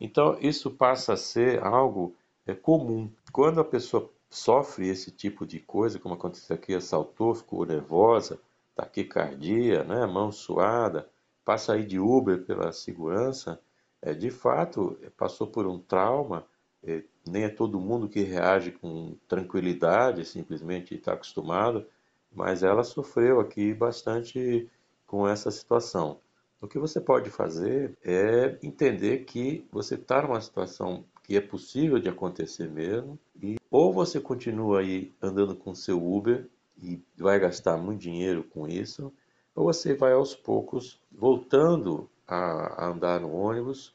Então, 0.00 0.38
isso 0.40 0.70
passa 0.70 1.14
a 1.14 1.16
ser 1.16 1.62
algo 1.62 2.14
é, 2.46 2.54
comum. 2.54 3.10
Quando 3.32 3.60
a 3.60 3.64
pessoa 3.64 4.10
sofre 4.30 4.88
esse 4.88 5.10
tipo 5.10 5.46
de 5.46 5.60
coisa, 5.60 5.98
como 5.98 6.14
aconteceu 6.14 6.56
aqui, 6.56 6.74
assaltou, 6.74 7.34
ficou 7.34 7.64
nervosa, 7.64 8.38
taquicardia, 8.74 9.84
né, 9.84 10.04
mão 10.06 10.30
suada, 10.30 11.08
passa 11.44 11.72
aí 11.72 11.84
de 11.84 11.98
Uber 11.98 12.42
pela 12.42 12.72
segurança, 12.72 13.60
é, 14.02 14.14
de 14.14 14.30
fato 14.30 14.98
passou 15.16 15.46
por 15.46 15.66
um 15.66 15.78
trauma, 15.78 16.46
é, 16.82 17.02
nem 17.26 17.44
é 17.44 17.48
todo 17.48 17.80
mundo 17.80 18.08
que 18.08 18.20
reage 18.20 18.70
com 18.72 19.16
tranquilidade, 19.26 20.24
simplesmente 20.24 20.94
está 20.94 21.14
acostumado, 21.14 21.86
mas 22.32 22.62
ela 22.62 22.84
sofreu 22.84 23.40
aqui 23.40 23.74
bastante 23.74 24.68
com 25.06 25.26
essa 25.26 25.50
situação. 25.50 26.20
O 26.60 26.68
que 26.68 26.78
você 26.78 27.00
pode 27.00 27.30
fazer 27.30 27.96
é 28.02 28.58
entender 28.62 29.24
que 29.24 29.66
você 29.70 29.94
está 29.94 30.22
numa 30.22 30.40
situação 30.40 31.04
que 31.22 31.36
é 31.36 31.40
possível 31.40 31.98
de 31.98 32.08
acontecer 32.08 32.70
mesmo, 32.70 33.18
e 33.42 33.56
ou 33.70 33.92
você 33.92 34.20
continua 34.20 34.80
aí 34.80 35.12
andando 35.20 35.56
com 35.56 35.74
seu 35.74 36.00
Uber 36.00 36.48
e 36.80 37.02
vai 37.16 37.38
gastar 37.40 37.76
muito 37.76 38.00
dinheiro 38.00 38.44
com 38.44 38.68
isso, 38.68 39.12
ou 39.54 39.64
você 39.64 39.94
vai 39.94 40.12
aos 40.12 40.34
poucos 40.34 41.00
voltando 41.10 42.08
a 42.26 42.86
andar 42.86 43.20
no 43.20 43.32
ônibus 43.32 43.94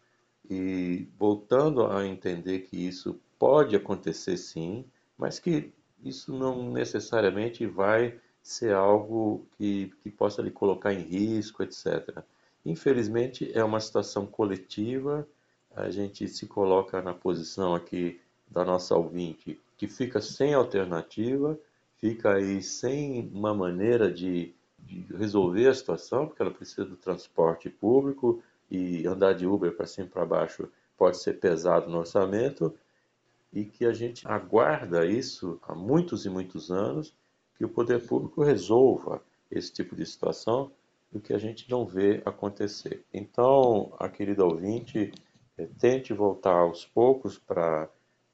e 0.49 1.07
voltando 1.17 1.85
a 1.85 2.05
entender 2.05 2.59
que 2.59 2.77
isso 2.77 3.19
pode 3.37 3.75
acontecer 3.75 4.37
sim, 4.37 4.85
mas 5.17 5.39
que 5.39 5.71
isso 6.03 6.33
não 6.33 6.71
necessariamente 6.71 7.65
vai 7.65 8.19
ser 8.41 8.73
algo 8.73 9.45
que, 9.57 9.93
que 10.01 10.09
possa 10.09 10.41
lhe 10.41 10.51
colocar 10.51 10.93
em 10.93 11.01
risco, 11.01 11.63
etc. 11.63 12.23
Infelizmente, 12.65 13.51
é 13.53 13.63
uma 13.63 13.79
situação 13.79 14.25
coletiva, 14.25 15.27
a 15.75 15.89
gente 15.89 16.27
se 16.27 16.47
coloca 16.47 17.01
na 17.01 17.13
posição 17.13 17.73
aqui 17.75 18.19
da 18.49 18.65
nossa 18.65 18.95
ouvinte 18.95 19.59
que 19.77 19.87
fica 19.87 20.21
sem 20.21 20.53
alternativa, 20.53 21.57
fica 21.97 22.33
aí 22.35 22.61
sem 22.61 23.31
uma 23.33 23.53
maneira 23.53 24.11
de, 24.11 24.53
de 24.83 25.05
resolver 25.15 25.67
a 25.67 25.73
situação, 25.73 26.27
porque 26.27 26.41
ela 26.41 26.51
precisa 26.51 26.85
do 26.85 26.95
transporte 26.95 27.69
público, 27.69 28.41
e 28.71 29.05
andar 29.05 29.33
de 29.33 29.45
Uber 29.45 29.75
para 29.75 29.85
cima 29.85 30.07
e 30.07 30.09
para 30.09 30.25
baixo 30.25 30.71
pode 30.97 31.17
ser 31.17 31.39
pesado 31.39 31.89
no 31.89 31.97
orçamento 31.97 32.73
e 33.51 33.65
que 33.65 33.85
a 33.85 33.91
gente 33.91 34.25
aguarda 34.25 35.05
isso 35.05 35.59
há 35.63 35.75
muitos 35.75 36.25
e 36.25 36.29
muitos 36.29 36.71
anos 36.71 37.13
que 37.57 37.65
o 37.65 37.69
poder 37.69 38.07
público 38.07 38.41
resolva 38.41 39.21
esse 39.51 39.73
tipo 39.73 39.93
de 39.93 40.05
situação 40.05 40.71
e 41.13 41.19
que 41.19 41.33
a 41.33 41.37
gente 41.37 41.69
não 41.69 41.85
vê 41.85 42.21
acontecer. 42.25 43.03
Então, 43.13 43.93
a 43.99 44.07
querida 44.07 44.45
ouvinte, 44.45 45.11
é, 45.57 45.67
tente 45.77 46.13
voltar 46.13 46.55
aos 46.55 46.85
poucos 46.85 47.37
para 47.37 47.89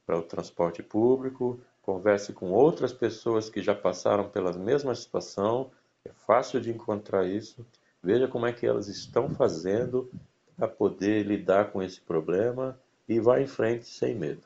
o 0.08 0.22
transporte 0.22 0.84
público, 0.84 1.60
converse 1.82 2.32
com 2.32 2.52
outras 2.52 2.94
pessoas 2.94 3.50
que 3.50 3.62
já 3.62 3.74
passaram 3.74 4.30
pela 4.30 4.54
mesma 4.54 4.94
situação, 4.94 5.72
é 6.08 6.14
fácil 6.26 6.60
de 6.60 6.72
encontrar 6.72 7.26
isso 7.26 7.66
Veja 8.08 8.28
como 8.28 8.46
é 8.46 8.54
que 8.54 8.66
elas 8.66 8.88
estão 8.88 9.30
fazendo 9.30 10.10
para 10.56 10.68
poder 10.68 11.26
lidar 11.26 11.72
com 11.72 11.82
esse 11.82 12.00
problema 12.00 12.80
e 13.08 13.20
vá 13.20 13.42
em 13.42 13.48
frente 13.48 13.86
sem 13.86 14.16
medo. 14.16 14.44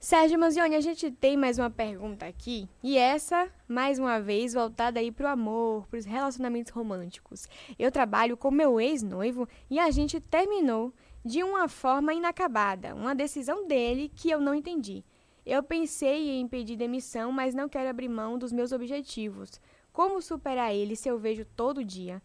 Sérgio 0.00 0.38
Manzioni, 0.38 0.74
a 0.74 0.80
gente 0.80 1.10
tem 1.10 1.36
mais 1.36 1.58
uma 1.58 1.70
pergunta 1.70 2.26
aqui, 2.26 2.68
e 2.82 2.98
essa, 2.98 3.48
mais 3.66 3.98
uma 3.98 4.20
vez, 4.20 4.54
voltada 4.54 5.00
aí 5.00 5.10
para 5.10 5.26
o 5.26 5.30
amor, 5.30 5.86
para 5.86 5.98
os 5.98 6.04
relacionamentos 6.04 6.72
românticos. 6.72 7.48
Eu 7.78 7.90
trabalho 7.90 8.36
com 8.36 8.50
meu 8.50 8.80
ex-noivo 8.80 9.48
e 9.70 9.78
a 9.78 9.90
gente 9.90 10.20
terminou 10.20 10.92
de 11.24 11.42
uma 11.42 11.68
forma 11.68 12.12
inacabada, 12.12 12.94
uma 12.94 13.14
decisão 13.14 13.66
dele 13.66 14.10
que 14.14 14.30
eu 14.30 14.40
não 14.40 14.54
entendi. 14.54 15.04
Eu 15.44 15.62
pensei 15.62 16.30
em 16.30 16.46
pedir 16.46 16.76
demissão, 16.76 17.32
mas 17.32 17.54
não 17.54 17.68
quero 17.68 17.88
abrir 17.88 18.08
mão 18.08 18.36
dos 18.36 18.52
meus 18.52 18.72
objetivos. 18.72 19.60
Como 19.96 20.20
superar 20.20 20.74
ele 20.74 20.94
se 20.94 21.08
eu 21.08 21.18
vejo 21.18 21.46
todo 21.56 21.82
dia? 21.82 22.20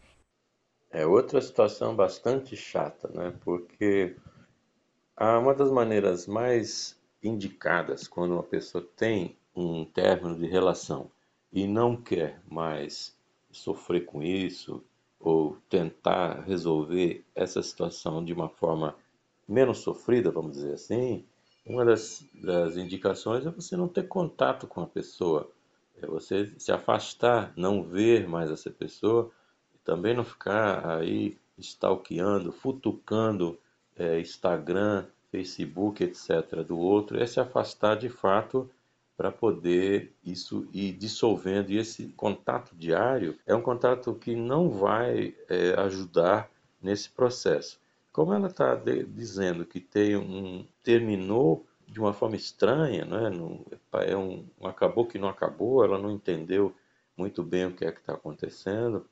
É 0.90 1.06
outra 1.06 1.40
situação 1.40 1.96
bastante 1.96 2.54
chata, 2.54 3.08
né? 3.08 3.32
Porque 3.42 4.14
uma 5.18 5.54
das 5.54 5.70
maneiras 5.70 6.26
mais 6.26 7.00
indicadas 7.22 8.06
quando 8.06 8.32
uma 8.32 8.42
pessoa 8.42 8.86
tem 8.94 9.38
um 9.56 9.86
término 9.86 10.36
de 10.36 10.46
relação 10.46 11.10
e 11.50 11.66
não 11.66 11.96
quer 11.96 12.42
mais 12.46 13.16
sofrer 13.50 14.04
com 14.04 14.22
isso 14.22 14.84
ou 15.18 15.56
tentar 15.70 16.42
resolver 16.42 17.24
essa 17.34 17.62
situação 17.62 18.22
de 18.22 18.34
uma 18.34 18.50
forma 18.50 18.94
menos 19.48 19.78
sofrida, 19.78 20.30
vamos 20.30 20.56
dizer 20.56 20.74
assim, 20.74 21.24
uma 21.64 21.86
das, 21.86 22.22
das 22.34 22.76
indicações 22.76 23.46
é 23.46 23.50
você 23.50 23.78
não 23.78 23.88
ter 23.88 24.06
contato 24.08 24.66
com 24.66 24.82
a 24.82 24.86
pessoa, 24.86 25.50
é 26.02 26.06
você 26.06 26.52
se 26.58 26.72
afastar, 26.72 27.52
não 27.56 27.82
ver 27.82 28.28
mais 28.28 28.50
essa 28.50 28.70
pessoa, 28.70 29.30
também 29.84 30.14
não 30.14 30.24
ficar 30.24 30.98
aí 30.98 31.38
stalkeando, 31.58 32.52
futucando 32.52 33.58
é, 33.96 34.20
Instagram, 34.20 35.06
Facebook, 35.30 36.02
etc., 36.02 36.62
do 36.66 36.78
outro, 36.78 37.20
é 37.20 37.26
se 37.26 37.40
afastar 37.40 37.96
de 37.96 38.08
fato 38.08 38.68
para 39.16 39.30
poder 39.30 40.12
isso 40.24 40.66
ir 40.72 40.92
dissolvendo. 40.92 41.70
E 41.70 41.78
esse 41.78 42.06
contato 42.08 42.74
diário 42.74 43.38
é 43.46 43.54
um 43.54 43.62
contato 43.62 44.14
que 44.14 44.34
não 44.34 44.68
vai 44.68 45.34
é, 45.48 45.74
ajudar 45.80 46.50
nesse 46.82 47.08
processo. 47.10 47.80
Como 48.12 48.34
ela 48.34 48.48
está 48.48 48.74
dizendo 48.74 49.64
que 49.64 49.80
tem 49.80 50.16
um 50.16 50.66
terminou 50.82 51.64
de 51.92 52.00
uma 52.00 52.14
forma 52.14 52.36
estranha, 52.36 53.04
não 53.04 53.26
é? 53.26 53.30
Não, 53.30 53.64
é 54.06 54.16
um, 54.16 54.48
um 54.58 54.66
acabou 54.66 55.06
que 55.06 55.18
não 55.18 55.28
acabou, 55.28 55.84
ela 55.84 55.98
não 55.98 56.10
entendeu 56.10 56.74
muito 57.16 57.42
bem 57.42 57.66
o 57.66 57.74
que 57.76 57.84
é 57.84 57.92
que 57.92 58.00
está 58.00 58.14
acontecendo. 58.14 59.06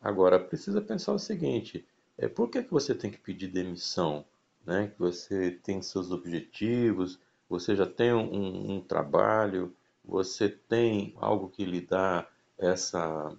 Agora 0.00 0.38
precisa 0.38 0.82
pensar 0.82 1.12
o 1.12 1.18
seguinte: 1.18 1.86
é 2.18 2.26
por 2.26 2.48
que, 2.50 2.62
que 2.64 2.72
você 2.72 2.94
tem 2.94 3.10
que 3.10 3.18
pedir 3.18 3.48
demissão? 3.48 4.24
Né? 4.66 4.88
Que 4.88 4.98
você 4.98 5.52
tem 5.62 5.80
seus 5.80 6.10
objetivos, 6.10 7.20
você 7.48 7.76
já 7.76 7.86
tem 7.86 8.12
um, 8.12 8.72
um 8.72 8.80
trabalho, 8.80 9.74
você 10.04 10.48
tem 10.48 11.14
algo 11.18 11.48
que 11.48 11.64
lhe 11.64 11.80
dá 11.80 12.28
essa, 12.58 13.32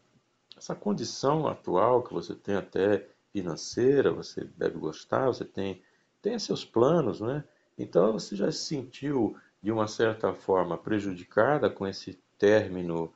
essa 0.55 0.73
condição 0.73 1.47
atual 1.47 2.01
que 2.01 2.13
você 2.13 2.33
tem 2.33 2.55
até 2.55 3.07
financeira, 3.33 4.13
você 4.13 4.45
deve 4.55 4.77
gostar, 4.79 5.27
você 5.27 5.43
tem, 5.43 5.81
tem 6.21 6.39
seus 6.39 6.63
planos, 6.63 7.19
né? 7.19 7.43
Então 7.77 8.13
você 8.13 8.35
já 8.35 8.51
se 8.51 8.59
sentiu 8.59 9.35
de 9.61 9.71
uma 9.71 9.87
certa 9.87 10.33
forma 10.33 10.77
prejudicada 10.77 11.69
com 11.69 11.87
esse 11.87 12.19
término 12.37 13.13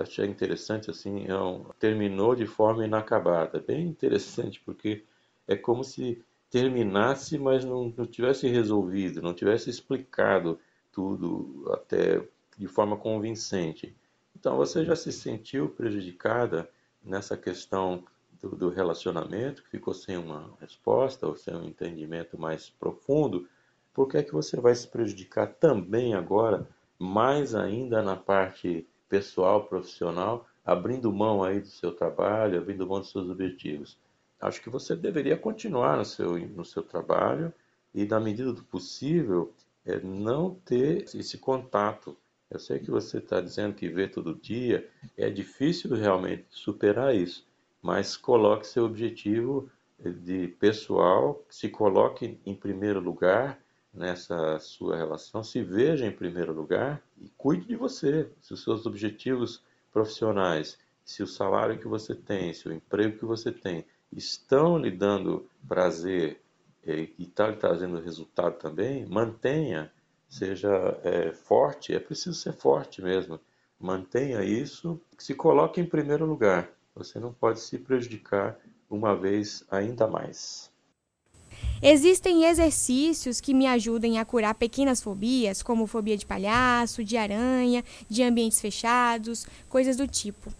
achei 0.00 0.26
interessante 0.26 0.90
assim, 0.90 1.26
é 1.26 1.36
um, 1.36 1.64
terminou 1.78 2.34
de 2.34 2.46
forma 2.46 2.84
inacabada. 2.84 3.60
Bem 3.60 3.86
interessante, 3.86 4.60
porque 4.60 5.04
é 5.48 5.56
como 5.56 5.82
se 5.82 6.22
terminasse, 6.50 7.38
mas 7.38 7.64
não, 7.64 7.92
não 7.96 8.06
tivesse 8.06 8.46
resolvido, 8.48 9.22
não 9.22 9.34
tivesse 9.34 9.70
explicado 9.70 10.58
tudo 10.92 11.64
até 11.72 12.22
de 12.56 12.66
forma 12.68 12.96
convincente. 12.96 13.96
Então 14.38 14.56
você 14.56 14.84
já 14.84 14.94
se 14.94 15.10
sentiu 15.10 15.68
prejudicada 15.70 16.68
nessa 17.02 17.36
questão 17.36 18.04
do, 18.40 18.50
do 18.50 18.68
relacionamento, 18.68 19.62
que 19.62 19.70
ficou 19.70 19.94
sem 19.94 20.16
uma 20.16 20.50
resposta 20.60 21.26
ou 21.26 21.34
sem 21.34 21.54
um 21.54 21.64
entendimento 21.64 22.38
mais 22.38 22.68
profundo, 22.68 23.48
por 23.92 24.08
que 24.08 24.18
é 24.18 24.22
que 24.22 24.32
você 24.32 24.60
vai 24.60 24.74
se 24.74 24.88
prejudicar 24.88 25.46
também 25.46 26.14
agora, 26.14 26.66
mais 26.98 27.54
ainda 27.54 28.02
na 28.02 28.16
parte 28.16 28.86
pessoal, 29.08 29.64
profissional, 29.64 30.46
abrindo 30.64 31.12
mão 31.12 31.42
aí 31.42 31.60
do 31.60 31.68
seu 31.68 31.92
trabalho, 31.92 32.58
abrindo 32.58 32.86
mão 32.86 33.00
dos 33.00 33.10
seus 33.10 33.28
objetivos? 33.28 33.98
acho 34.42 34.60
que 34.60 34.68
você 34.68 34.96
deveria 34.96 35.38
continuar 35.38 35.96
no 35.96 36.04
seu, 36.04 36.36
no 36.48 36.64
seu 36.64 36.82
trabalho 36.82 37.52
e, 37.94 38.04
na 38.04 38.18
medida 38.18 38.52
do 38.52 38.64
possível, 38.64 39.54
é, 39.86 40.00
não 40.00 40.56
ter 40.64 41.04
esse 41.14 41.38
contato. 41.38 42.16
Eu 42.50 42.58
sei 42.58 42.80
que 42.80 42.90
você 42.90 43.18
está 43.18 43.40
dizendo 43.40 43.74
que 43.74 43.88
vê 43.88 44.08
todo 44.08 44.34
dia, 44.34 44.88
é 45.16 45.30
difícil 45.30 45.94
realmente 45.94 46.46
superar 46.50 47.14
isso, 47.14 47.46
mas 47.80 48.16
coloque 48.16 48.66
seu 48.66 48.84
objetivo 48.84 49.70
é, 50.04 50.10
de 50.10 50.48
pessoal, 50.48 51.40
se 51.48 51.68
coloque 51.68 52.38
em 52.44 52.54
primeiro 52.54 53.00
lugar 53.00 53.61
nessa 53.92 54.58
sua 54.58 54.96
relação, 54.96 55.44
se 55.44 55.62
veja 55.62 56.06
em 56.06 56.12
primeiro 56.12 56.52
lugar 56.52 57.02
e 57.20 57.28
cuide 57.36 57.66
de 57.66 57.76
você, 57.76 58.30
se 58.40 58.54
os 58.54 58.62
seus 58.62 58.86
objetivos 58.86 59.62
profissionais, 59.92 60.78
se 61.04 61.22
o 61.22 61.26
salário 61.26 61.78
que 61.78 61.86
você 61.86 62.14
tem, 62.14 62.54
se 62.54 62.68
o 62.68 62.72
emprego 62.72 63.18
que 63.18 63.24
você 63.24 63.52
tem 63.52 63.84
estão 64.10 64.78
lhe 64.78 64.90
dando 64.90 65.46
prazer 65.68 66.40
e 66.84 67.12
está 67.18 67.48
lhe 67.48 67.56
trazendo 67.56 68.00
resultado 68.00 68.56
também, 68.58 69.06
mantenha, 69.06 69.92
seja 70.28 70.70
é, 71.04 71.32
forte, 71.32 71.94
é 71.94 72.00
preciso 72.00 72.34
ser 72.34 72.54
forte 72.54 73.02
mesmo. 73.02 73.38
Mantenha 73.78 74.42
isso, 74.42 75.00
se 75.18 75.34
coloque 75.34 75.80
em 75.80 75.86
primeiro 75.86 76.24
lugar. 76.24 76.70
Você 76.94 77.18
não 77.18 77.32
pode 77.32 77.60
se 77.60 77.78
prejudicar 77.78 78.58
uma 78.88 79.14
vez 79.14 79.64
ainda 79.70 80.06
mais. 80.06 80.71
Existem 81.84 82.44
exercícios 82.44 83.40
que 83.40 83.52
me 83.52 83.66
ajudem 83.66 84.20
a 84.20 84.24
curar 84.24 84.54
pequenas 84.54 85.02
fobias, 85.02 85.64
como 85.64 85.88
fobia 85.88 86.16
de 86.16 86.24
palhaço, 86.24 87.02
de 87.02 87.16
aranha, 87.16 87.82
de 88.08 88.22
ambientes 88.22 88.60
fechados, 88.60 89.44
coisas 89.68 89.96
do 89.96 90.06
tipo. 90.06 90.54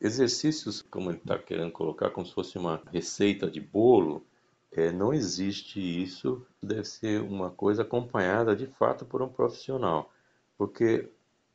Exercícios, 0.00 0.80
como 0.82 1.10
ele 1.10 1.18
está 1.18 1.36
querendo 1.36 1.72
colocar, 1.72 2.10
como 2.10 2.24
se 2.24 2.32
fosse 2.32 2.56
uma 2.56 2.80
receita 2.92 3.50
de 3.50 3.60
bolo, 3.60 4.24
é, 4.70 4.92
não 4.92 5.12
existe 5.12 5.80
isso, 5.80 6.46
deve 6.62 6.84
ser 6.84 7.20
uma 7.20 7.50
coisa 7.50 7.82
acompanhada 7.82 8.54
de 8.54 8.68
fato 8.68 9.04
por 9.04 9.20
um 9.20 9.28
profissional, 9.28 10.12
porque 10.56 11.10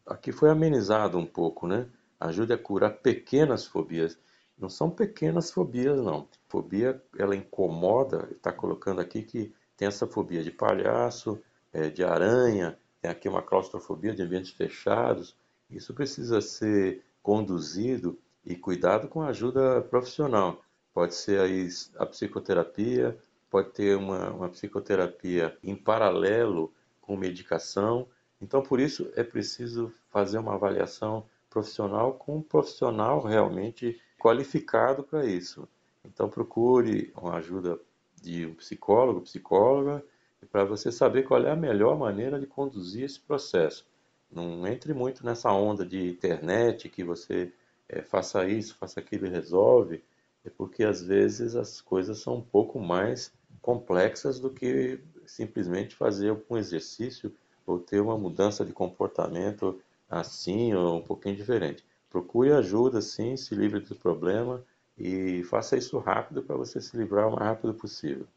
aqui 0.05 0.33
foi 0.33 0.49
amenizado 0.49 1.17
um 1.17 1.25
pouco, 1.25 1.65
né? 1.65 1.87
Ajuda 2.19 2.55
a 2.55 2.57
curar 2.57 2.97
pequenas 2.97 3.65
fobias. 3.65 4.19
Não 4.57 4.69
são 4.69 4.89
pequenas 4.89 5.51
fobias, 5.51 5.99
não. 6.01 6.27
Fobia, 6.47 7.01
ela 7.17 7.35
incomoda, 7.35 8.29
está 8.31 8.51
colocando 8.51 9.01
aqui 9.01 9.23
que 9.23 9.53
tem 9.75 9.87
essa 9.87 10.07
fobia 10.07 10.43
de 10.43 10.51
palhaço, 10.51 11.41
é, 11.71 11.89
de 11.89 12.03
aranha, 12.03 12.77
tem 13.01 13.09
aqui 13.09 13.27
uma 13.27 13.41
claustrofobia 13.41 14.13
de 14.13 14.21
ambientes 14.21 14.51
fechados. 14.51 15.35
Isso 15.69 15.93
precisa 15.93 16.39
ser 16.39 17.03
conduzido 17.21 18.17
e 18.45 18.55
cuidado 18.55 19.07
com 19.07 19.21
a 19.21 19.27
ajuda 19.27 19.81
profissional. 19.81 20.63
Pode 20.93 21.15
ser 21.15 21.39
aí 21.39 21.67
a 21.97 22.05
psicoterapia, 22.05 23.17
pode 23.49 23.71
ter 23.71 23.97
uma, 23.97 24.29
uma 24.29 24.49
psicoterapia 24.49 25.57
em 25.63 25.75
paralelo 25.75 26.73
com 27.01 27.17
medicação. 27.17 28.07
Então, 28.39 28.61
por 28.61 28.79
isso, 28.79 29.11
é 29.15 29.23
preciso 29.23 29.91
fazer 30.09 30.37
uma 30.37 30.53
avaliação 30.53 31.25
profissional 31.53 32.13
com 32.13 32.37
um 32.37 32.41
profissional 32.41 33.21
realmente 33.21 34.01
qualificado 34.19 35.03
para 35.03 35.23
isso. 35.23 35.67
Então, 36.03 36.27
procure 36.27 37.13
uma 37.15 37.35
ajuda 37.35 37.79
de 38.19 38.47
um 38.47 38.55
psicólogo, 38.55 39.21
psicóloga, 39.21 40.03
para 40.51 40.65
você 40.65 40.91
saber 40.91 41.23
qual 41.23 41.45
é 41.45 41.51
a 41.51 41.55
melhor 41.55 41.97
maneira 41.97 42.39
de 42.39 42.47
conduzir 42.47 43.03
esse 43.03 43.19
processo. 43.19 43.85
Não 44.31 44.65
entre 44.67 44.93
muito 44.93 45.23
nessa 45.23 45.51
onda 45.51 45.85
de 45.85 46.09
internet 46.09 46.89
que 46.89 47.03
você 47.03 47.53
é, 47.87 48.01
faça 48.01 48.45
isso, 48.47 48.75
faça 48.75 48.99
aquilo 48.99 49.27
e 49.27 49.29
resolve, 49.29 50.03
é 50.43 50.49
porque 50.49 50.83
às 50.83 51.03
vezes 51.03 51.55
as 51.55 51.79
coisas 51.79 52.17
são 52.19 52.37
um 52.37 52.41
pouco 52.41 52.79
mais 52.79 53.31
complexas 53.61 54.39
do 54.39 54.49
que 54.49 54.99
simplesmente 55.25 55.95
fazer 55.95 56.35
um 56.49 56.57
exercício 56.57 57.33
ou 57.65 57.79
ter 57.79 58.01
uma 58.01 58.17
mudança 58.17 58.65
de 58.65 58.73
comportamento 58.73 59.79
assim 60.19 60.73
ou 60.73 60.97
um 60.97 61.01
pouquinho 61.01 61.35
diferente. 61.35 61.83
Procure 62.09 62.51
ajuda, 62.51 63.01
sim, 63.01 63.35
se 63.35 63.55
livre 63.55 63.79
do 63.79 63.95
problema 63.95 64.63
e 64.97 65.43
faça 65.43 65.75
isso 65.75 65.97
rápido 65.97 66.43
para 66.43 66.55
você 66.55 66.79
se 66.79 66.95
livrar 66.95 67.27
o 67.27 67.31
mais 67.31 67.47
rápido 67.47 67.73
possível. 67.73 68.27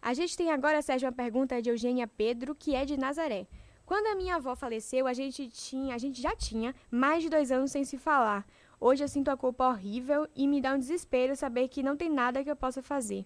A 0.00 0.14
gente 0.14 0.36
tem 0.36 0.50
agora, 0.50 0.82
Sérgio, 0.82 1.06
uma 1.06 1.14
pergunta 1.14 1.60
de 1.62 1.70
Eugênia 1.70 2.08
Pedro, 2.08 2.54
que 2.54 2.74
é 2.74 2.84
de 2.84 2.96
Nazaré. 2.96 3.46
Quando 3.84 4.06
a 4.06 4.14
minha 4.14 4.36
avó 4.36 4.56
faleceu, 4.56 5.06
a 5.06 5.12
gente 5.12 5.48
tinha, 5.48 5.94
a 5.94 5.98
gente 5.98 6.20
já 6.20 6.34
tinha 6.34 6.74
mais 6.90 7.22
de 7.22 7.28
dois 7.28 7.52
anos 7.52 7.70
sem 7.70 7.84
se 7.84 7.98
falar. 7.98 8.46
Hoje 8.80 9.04
eu 9.04 9.08
sinto 9.08 9.28
a 9.28 9.36
culpa 9.36 9.68
horrível 9.68 10.26
e 10.34 10.48
me 10.48 10.60
dá 10.60 10.74
um 10.74 10.78
desespero 10.78 11.36
saber 11.36 11.68
que 11.68 11.82
não 11.82 11.96
tem 11.96 12.10
nada 12.10 12.42
que 12.42 12.50
eu 12.50 12.56
possa 12.56 12.82
fazer. 12.82 13.24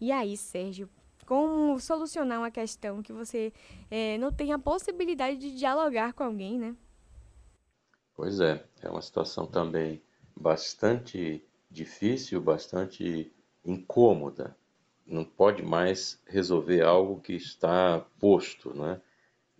E 0.00 0.12
aí, 0.12 0.36
Sérgio, 0.36 0.90
como 1.24 1.78
solucionar 1.78 2.38
uma 2.38 2.50
questão 2.50 3.02
que 3.02 3.12
você 3.12 3.52
é, 3.90 4.18
não 4.18 4.32
tem 4.32 4.52
a 4.52 4.58
possibilidade 4.58 5.38
de 5.38 5.56
dialogar 5.56 6.12
com 6.12 6.24
alguém, 6.24 6.58
né? 6.58 6.74
Pois 8.20 8.38
é, 8.38 8.62
é 8.82 8.90
uma 8.90 9.00
situação 9.00 9.46
também 9.46 10.02
bastante 10.36 11.42
difícil, 11.70 12.38
bastante 12.38 13.32
incômoda. 13.64 14.54
Não 15.06 15.24
pode 15.24 15.62
mais 15.62 16.20
resolver 16.26 16.82
algo 16.82 17.22
que 17.22 17.32
está 17.32 18.04
posto, 18.18 18.76
né? 18.76 19.00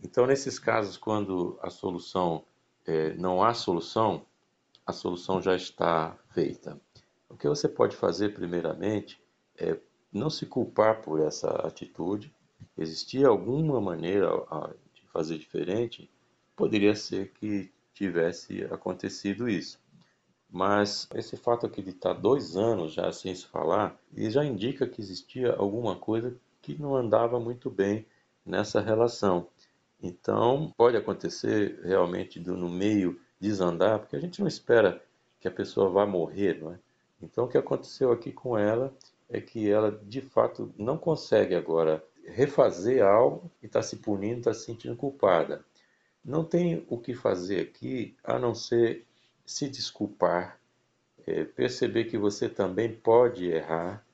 Então, 0.04 0.26
nesses 0.26 0.58
casos, 0.58 0.98
quando 0.98 1.58
a 1.62 1.70
solução 1.70 2.44
é, 2.84 3.14
não 3.14 3.42
há 3.42 3.54
solução, 3.54 4.26
a 4.84 4.92
solução 4.92 5.40
já 5.40 5.56
está 5.56 6.14
feita. 6.34 6.78
O 7.30 7.38
que 7.38 7.48
você 7.48 7.66
pode 7.66 7.96
fazer, 7.96 8.34
primeiramente, 8.34 9.18
é 9.56 9.78
não 10.12 10.28
se 10.28 10.44
culpar 10.44 11.00
por 11.00 11.18
essa 11.18 11.48
atitude. 11.66 12.30
Existia 12.76 13.26
alguma 13.26 13.80
maneira 13.80 14.28
de 14.92 15.06
fazer 15.06 15.38
diferente? 15.38 16.10
Poderia 16.54 16.94
ser 16.94 17.32
que 17.32 17.72
tivesse 18.00 18.64
acontecido 18.64 19.46
isso. 19.46 19.78
Mas 20.50 21.06
esse 21.14 21.36
fato 21.36 21.66
aqui 21.66 21.82
de 21.82 21.90
estar 21.90 22.14
dois 22.14 22.56
anos 22.56 22.94
já 22.94 23.12
sem 23.12 23.34
se 23.34 23.44
falar, 23.46 24.00
já 24.16 24.42
indica 24.42 24.86
que 24.86 25.00
existia 25.02 25.52
alguma 25.52 25.94
coisa 25.94 26.34
que 26.62 26.80
não 26.80 26.96
andava 26.96 27.38
muito 27.38 27.70
bem 27.70 28.06
nessa 28.44 28.80
relação. 28.80 29.46
Então, 30.02 30.72
pode 30.78 30.96
acontecer 30.96 31.78
realmente 31.84 32.40
do, 32.40 32.56
no 32.56 32.70
meio 32.70 33.20
desandar, 33.38 33.98
porque 33.98 34.16
a 34.16 34.20
gente 34.20 34.40
não 34.40 34.48
espera 34.48 35.02
que 35.38 35.46
a 35.46 35.50
pessoa 35.50 35.90
vá 35.90 36.06
morrer, 36.06 36.58
não 36.60 36.72
é? 36.72 36.78
Então, 37.22 37.44
o 37.44 37.48
que 37.48 37.58
aconteceu 37.58 38.10
aqui 38.10 38.32
com 38.32 38.56
ela 38.56 38.94
é 39.28 39.42
que 39.42 39.70
ela, 39.70 39.92
de 39.92 40.22
fato, 40.22 40.72
não 40.78 40.96
consegue 40.96 41.54
agora 41.54 42.02
refazer 42.26 43.04
algo 43.04 43.50
e 43.62 43.66
está 43.66 43.82
se 43.82 43.96
punindo, 43.96 44.38
está 44.38 44.54
se 44.54 44.64
sentindo 44.64 44.96
culpada. 44.96 45.62
Não 46.24 46.44
tem 46.44 46.84
o 46.88 46.98
que 46.98 47.14
fazer 47.14 47.60
aqui 47.60 48.16
a 48.22 48.38
não 48.38 48.54
ser 48.54 49.06
se 49.44 49.68
desculpar, 49.68 50.60
é, 51.26 51.44
perceber 51.44 52.04
que 52.04 52.18
você 52.18 52.48
também 52.48 52.94
pode 52.94 53.46
errar 53.46 54.04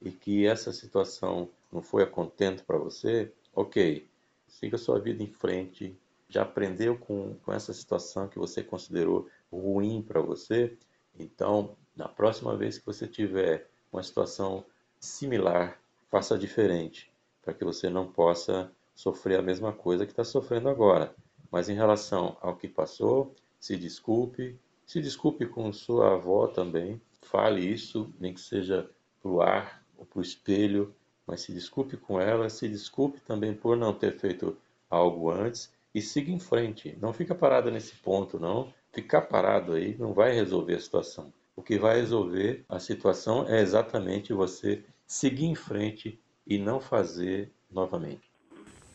e 0.00 0.10
que 0.10 0.46
essa 0.46 0.72
situação 0.72 1.50
não 1.72 1.82
foi 1.82 2.02
a 2.02 2.06
contento 2.06 2.64
para 2.64 2.78
você, 2.78 3.32
ok, 3.54 4.08
siga 4.46 4.78
sua 4.78 4.98
vida 4.98 5.22
em 5.22 5.26
frente, 5.26 5.98
já 6.28 6.42
aprendeu 6.42 6.96
com, 6.96 7.34
com 7.44 7.52
essa 7.52 7.72
situação 7.72 8.28
que 8.28 8.38
você 8.38 8.62
considerou 8.62 9.28
ruim 9.50 10.02
para 10.02 10.20
você, 10.20 10.76
então 11.18 11.76
na 11.94 12.08
próxima 12.08 12.56
vez 12.56 12.78
que 12.78 12.86
você 12.86 13.06
tiver 13.06 13.68
uma 13.92 14.02
situação 14.02 14.64
similar, 15.00 15.80
faça 16.10 16.38
diferente, 16.38 17.10
para 17.42 17.54
que 17.54 17.64
você 17.64 17.88
não 17.88 18.10
possa 18.10 18.70
sofrer 18.94 19.38
a 19.38 19.42
mesma 19.42 19.72
coisa 19.72 20.04
que 20.04 20.12
está 20.12 20.24
sofrendo 20.24 20.68
agora. 20.68 21.14
Mas 21.50 21.68
em 21.68 21.74
relação 21.74 22.36
ao 22.40 22.56
que 22.56 22.68
passou, 22.68 23.34
se 23.58 23.76
desculpe, 23.76 24.58
se 24.84 25.00
desculpe 25.00 25.46
com 25.46 25.72
sua 25.72 26.14
avó 26.14 26.46
também, 26.46 27.00
fale 27.22 27.60
isso, 27.60 28.12
nem 28.20 28.32
que 28.32 28.40
seja 28.40 28.88
para 29.20 29.30
o 29.30 29.40
ar 29.40 29.82
ou 29.98 30.04
para 30.04 30.20
o 30.20 30.22
espelho, 30.22 30.94
mas 31.26 31.40
se 31.40 31.52
desculpe 31.52 31.96
com 31.96 32.20
ela, 32.20 32.48
se 32.48 32.68
desculpe 32.68 33.20
também 33.20 33.52
por 33.52 33.76
não 33.76 33.92
ter 33.92 34.16
feito 34.16 34.56
algo 34.88 35.30
antes 35.30 35.72
e 35.94 36.00
siga 36.00 36.30
em 36.30 36.38
frente. 36.38 36.96
Não 37.00 37.12
fica 37.12 37.34
parada 37.34 37.70
nesse 37.70 37.94
ponto, 37.96 38.38
não. 38.38 38.72
Ficar 38.92 39.22
parado 39.22 39.72
aí 39.72 39.96
não 39.98 40.12
vai 40.12 40.32
resolver 40.32 40.74
a 40.74 40.80
situação. 40.80 41.32
O 41.56 41.62
que 41.62 41.78
vai 41.78 41.96
resolver 42.00 42.64
a 42.68 42.78
situação 42.78 43.48
é 43.48 43.60
exatamente 43.60 44.32
você 44.32 44.84
seguir 45.06 45.46
em 45.46 45.54
frente 45.54 46.20
e 46.46 46.58
não 46.58 46.80
fazer 46.80 47.50
novamente. 47.70 48.25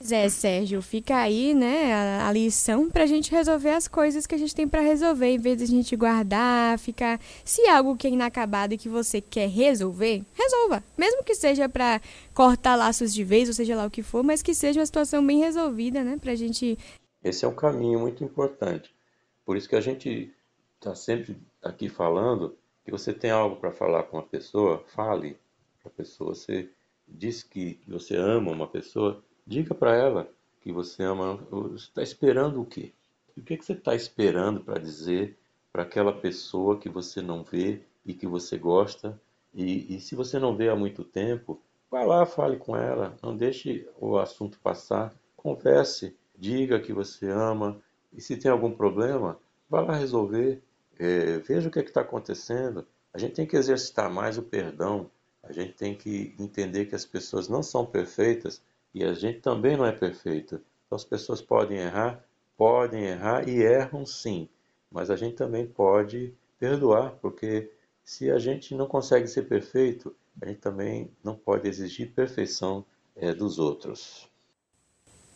Zé 0.03 0.29
Sérgio, 0.29 0.81
fica 0.81 1.17
aí, 1.17 1.53
né, 1.53 1.93
a, 1.93 2.27
a 2.27 2.31
lição 2.31 2.89
para 2.89 3.03
a 3.03 3.07
gente 3.07 3.31
resolver 3.31 3.69
as 3.69 3.87
coisas 3.87 4.27
que 4.27 4.35
a 4.35 4.37
gente 4.37 4.55
tem 4.55 4.67
para 4.67 4.81
resolver, 4.81 5.27
em 5.27 5.37
vez 5.37 5.57
de 5.57 5.63
a 5.63 5.67
gente 5.67 5.95
guardar, 5.95 6.77
ficar. 6.79 7.19
Se 7.45 7.61
é 7.61 7.71
algo 7.71 7.95
que 7.95 8.07
é 8.07 8.09
inacabado 8.09 8.73
e 8.73 8.77
que 8.77 8.89
você 8.89 9.21
quer 9.21 9.47
resolver, 9.49 10.23
resolva. 10.33 10.83
Mesmo 10.97 11.23
que 11.23 11.35
seja 11.35 11.69
para 11.69 12.01
cortar 12.33 12.75
laços 12.75 13.13
de 13.13 13.23
vez, 13.23 13.47
ou 13.47 13.53
seja 13.53 13.75
lá 13.75 13.85
o 13.85 13.91
que 13.91 14.03
for, 14.03 14.23
mas 14.23 14.41
que 14.41 14.53
seja 14.53 14.79
uma 14.79 14.85
situação 14.85 15.25
bem 15.25 15.39
resolvida, 15.39 16.03
né, 16.03 16.17
para 16.19 16.31
a 16.31 16.35
gente. 16.35 16.77
Esse 17.23 17.45
é 17.45 17.47
um 17.47 17.55
caminho 17.55 17.99
muito 17.99 18.23
importante. 18.23 18.93
Por 19.45 19.55
isso 19.57 19.69
que 19.69 19.75
a 19.75 19.81
gente 19.81 20.33
está 20.75 20.95
sempre 20.95 21.37
aqui 21.61 21.89
falando 21.89 22.57
que 22.83 22.91
você 22.91 23.13
tem 23.13 23.31
algo 23.31 23.55
para 23.55 23.71
falar 23.71 24.03
com 24.03 24.17
uma 24.17 24.23
pessoa, 24.23 24.83
fale 24.87 25.37
para 25.81 25.91
a 25.91 25.95
pessoa. 25.95 26.33
Você 26.33 26.69
diz 27.07 27.43
que 27.43 27.79
você 27.87 28.15
ama 28.15 28.51
uma 28.51 28.67
pessoa 28.67 29.23
Diga 29.51 29.75
para 29.75 29.93
ela 29.93 30.29
que 30.61 30.71
você 30.71 31.03
ama. 31.03 31.37
Está 31.75 32.01
esperando 32.01 32.61
o 32.61 32.65
quê? 32.65 32.93
O 33.35 33.41
que, 33.41 33.57
que 33.57 33.65
você 33.65 33.73
está 33.73 33.93
esperando 33.93 34.61
para 34.61 34.79
dizer 34.79 35.37
para 35.73 35.83
aquela 35.83 36.13
pessoa 36.13 36.79
que 36.79 36.87
você 36.87 37.21
não 37.21 37.43
vê 37.43 37.81
e 38.05 38.13
que 38.13 38.25
você 38.25 38.57
gosta? 38.57 39.21
E, 39.53 39.93
e 39.93 39.99
se 39.99 40.15
você 40.15 40.39
não 40.39 40.55
vê 40.55 40.69
há 40.69 40.75
muito 40.77 41.03
tempo, 41.03 41.61
vá 41.89 42.01
lá, 42.01 42.25
fale 42.25 42.55
com 42.55 42.77
ela, 42.77 43.17
não 43.21 43.35
deixe 43.35 43.85
o 43.99 44.17
assunto 44.17 44.57
passar, 44.57 45.13
converse, 45.35 46.15
diga 46.37 46.79
que 46.79 46.93
você 46.93 47.27
ama. 47.29 47.77
E 48.13 48.21
se 48.21 48.37
tem 48.37 48.49
algum 48.49 48.71
problema, 48.71 49.37
vá 49.69 49.81
lá 49.81 49.97
resolver. 49.97 50.63
É, 50.97 51.39
veja 51.39 51.67
o 51.67 51.71
que 51.71 51.79
é 51.79 51.83
está 51.83 51.99
acontecendo. 51.99 52.87
A 53.13 53.17
gente 53.17 53.33
tem 53.33 53.45
que 53.45 53.57
exercitar 53.57 54.09
mais 54.09 54.37
o 54.37 54.43
perdão. 54.43 55.11
A 55.43 55.51
gente 55.51 55.73
tem 55.73 55.93
que 55.93 56.33
entender 56.39 56.85
que 56.85 56.95
as 56.95 57.03
pessoas 57.03 57.49
não 57.49 57.61
são 57.61 57.85
perfeitas 57.85 58.61
e 58.93 59.03
a 59.03 59.13
gente 59.13 59.39
também 59.39 59.77
não 59.77 59.85
é 59.85 59.91
perfeito. 59.91 60.61
Então 60.85 60.95
as 60.95 61.03
pessoas 61.03 61.41
podem 61.41 61.77
errar, 61.77 62.23
podem 62.57 63.05
errar 63.05 63.47
e 63.47 63.61
erram 63.61 64.05
sim. 64.05 64.47
Mas 64.91 65.09
a 65.09 65.15
gente 65.15 65.35
também 65.35 65.65
pode 65.65 66.33
perdoar, 66.59 67.11
porque 67.21 67.71
se 68.03 68.29
a 68.29 68.37
gente 68.37 68.75
não 68.75 68.87
consegue 68.87 69.27
ser 69.27 69.43
perfeito, 69.43 70.15
a 70.41 70.45
gente 70.47 70.59
também 70.59 71.09
não 71.23 71.35
pode 71.35 71.67
exigir 71.67 72.13
perfeição 72.13 72.85
é, 73.15 73.33
dos 73.33 73.59
outros. 73.59 74.30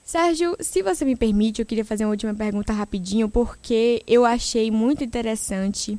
Sérgio, 0.06 0.56
se 0.60 0.84
você 0.84 1.04
me 1.04 1.16
permite, 1.16 1.60
eu 1.60 1.66
queria 1.66 1.84
fazer 1.84 2.06
uma 2.06 2.12
última 2.12 2.32
pergunta 2.32 2.72
rapidinho, 2.72 3.28
porque 3.28 4.04
eu 4.06 4.24
achei 4.24 4.70
muito 4.70 5.04
interessante. 5.04 5.98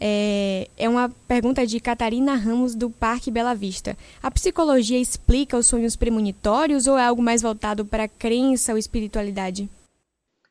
É, 0.00 0.70
é 0.74 0.88
uma 0.88 1.10
pergunta 1.28 1.66
de 1.66 1.78
Catarina 1.78 2.34
Ramos, 2.34 2.74
do 2.74 2.88
Parque 2.88 3.30
Bela 3.30 3.54
Vista. 3.54 3.94
A 4.22 4.30
psicologia 4.30 4.98
explica 4.98 5.58
os 5.58 5.66
sonhos 5.66 5.96
premonitórios 5.96 6.86
ou 6.86 6.96
é 6.96 7.04
algo 7.04 7.20
mais 7.20 7.42
voltado 7.42 7.84
para 7.84 8.04
a 8.04 8.08
crença 8.08 8.72
ou 8.72 8.78
espiritualidade? 8.78 9.68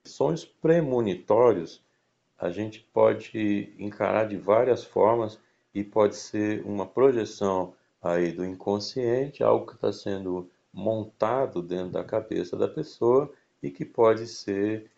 Sonhos 0.06 0.46
premonitórios 0.46 1.82
a 2.38 2.52
gente 2.52 2.88
pode 2.94 3.74
encarar 3.80 4.28
de 4.28 4.38
várias 4.38 4.84
formas 4.84 5.40
e 5.74 5.84
pode 5.84 6.16
ser 6.16 6.62
uma 6.68 6.86
projeção 6.86 7.74
aí 8.00 8.32
do 8.32 8.46
inconsciente, 8.46 9.42
algo 9.42 9.66
que 9.66 9.74
está 9.74 9.92
sendo 9.92 10.48
montado 10.74 11.62
dentro 11.62 11.92
da 11.92 12.04
cabeça 12.04 12.56
da 12.56 12.68
pessoa 12.68 13.32
e 13.62 13.70
que 13.70 13.86
pode 13.86 14.28
ser 14.28 14.90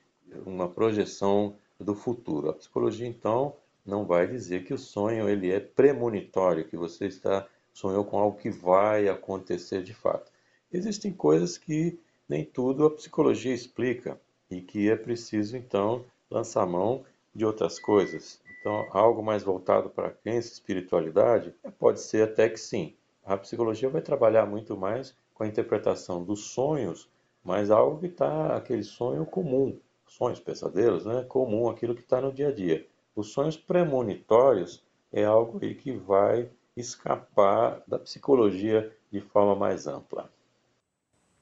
uma 0.46 0.70
projeção 0.70 1.56
do 1.80 1.96
futuro. 1.96 2.50
A 2.50 2.54
psicologia 2.54 3.08
então 3.08 3.56
não 3.86 4.06
vai 4.06 4.28
dizer 4.28 4.64
que 4.64 4.74
o 4.74 4.78
sonho 4.78 5.28
ele 5.28 5.52
é 5.52 5.60
premonitório, 5.60 6.68
que 6.68 6.78
você 6.78 7.08
está 7.08 7.48
sonhou 7.74 8.06
com 8.06 8.20
algo 8.20 8.38
que 8.38 8.50
vai 8.50 9.10
acontecer 9.10 9.82
de 9.84 9.94
fato. 9.94 10.32
Existem 10.72 11.12
coisas 11.12 11.58
que 11.58 12.00
nem 12.30 12.46
tudo 12.46 12.86
a 12.86 12.92
psicologia 12.92 13.54
explica 13.54 14.20
e 14.50 14.62
que 14.62 14.90
é 14.90 14.96
preciso 14.96 15.58
então 15.58 16.06
lançar 16.30 16.66
mão 16.66 17.04
de 17.34 17.46
outras 17.46 17.80
coisas. 17.80 18.40
Então, 18.60 18.88
algo 18.92 19.22
mais 19.22 19.44
voltado 19.44 19.90
para 19.90 20.08
a 20.08 20.12
crença 20.12 20.54
espiritualidade, 20.54 21.54
pode 21.78 22.00
ser 22.00 22.24
até 22.24 22.48
que 22.48 22.60
sim. 22.60 22.96
A 23.26 23.36
psicologia 23.36 23.90
vai 23.90 24.02
trabalhar 24.02 24.46
muito 24.46 24.78
mais 24.78 25.16
com 25.44 25.46
a 25.46 25.50
interpretação 25.50 26.24
dos 26.24 26.46
sonhos, 26.46 27.10
mas 27.44 27.70
algo 27.70 28.00
que 28.00 28.08
está 28.08 28.56
aquele 28.56 28.84
sonho 28.84 29.26
comum, 29.26 29.78
sonhos, 30.08 30.40
pesadelos, 30.40 31.06
né? 31.06 31.24
Comum, 31.24 31.68
aquilo 31.70 31.94
que 31.94 32.02
está 32.02 32.22
no 32.22 32.32
dia 32.32 32.48
a 32.48 32.52
dia. 32.52 32.88
Os 33.14 33.34
sonhos 33.34 33.58
premonitórios 33.58 34.82
é 35.12 35.26
algo 35.26 35.60
aí 35.62 35.76
que 35.76 35.92
vai 35.92 36.50
escapar 36.78 37.84
da 37.86 38.00
psicologia 38.00 38.96
de 39.12 39.20
forma 39.20 39.54
mais 39.56 39.86
ampla. 39.86 40.32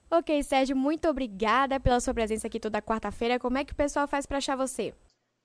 Ok, 0.10 0.42
Sérgio, 0.44 0.76
muito 0.76 1.08
obrigada 1.08 1.80
pela 1.80 2.00
sua 2.00 2.12
presença 2.14 2.48
aqui 2.48 2.60
toda 2.60 2.82
quarta-feira. 2.82 3.40
Como 3.40 3.58
é 3.58 3.64
que 3.64 3.72
o 3.72 3.76
pessoal 3.76 4.06
faz 4.08 4.26
para 4.26 4.40
achar 4.40 4.58
você? 4.58 4.94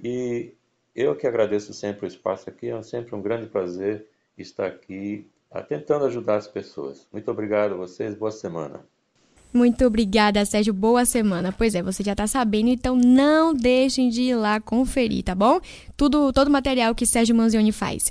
e 0.00 0.52
eu 0.94 1.14
que 1.14 1.26
agradeço 1.26 1.74
sempre 1.74 2.06
o 2.06 2.08
espaço 2.08 2.48
aqui, 2.48 2.70
é 2.70 2.82
sempre 2.82 3.14
um 3.14 3.22
grande 3.22 3.46
prazer 3.46 4.06
estar 4.38 4.66
aqui 4.66 5.26
tentando 5.68 6.04
ajudar 6.06 6.36
as 6.36 6.46
pessoas. 6.46 7.06
Muito 7.12 7.30
obrigado 7.30 7.72
a 7.72 7.76
vocês, 7.76 8.14
boa 8.14 8.30
semana. 8.30 8.84
Muito 9.52 9.86
obrigada, 9.86 10.44
Sérgio. 10.44 10.74
Boa 10.74 11.06
semana. 11.06 11.50
Pois 11.50 11.74
é, 11.74 11.82
você 11.82 12.02
já 12.02 12.12
está 12.12 12.26
sabendo, 12.26 12.68
então 12.68 12.94
não 12.94 13.54
deixem 13.54 14.10
de 14.10 14.22
ir 14.22 14.34
lá 14.34 14.60
conferir, 14.60 15.22
tá 15.22 15.34
bom? 15.34 15.60
Tudo, 15.96 16.30
todo 16.30 16.48
o 16.48 16.50
material 16.50 16.94
que 16.94 17.06
Sérgio 17.06 17.34
Manzioni 17.34 17.72
faz. 17.72 18.02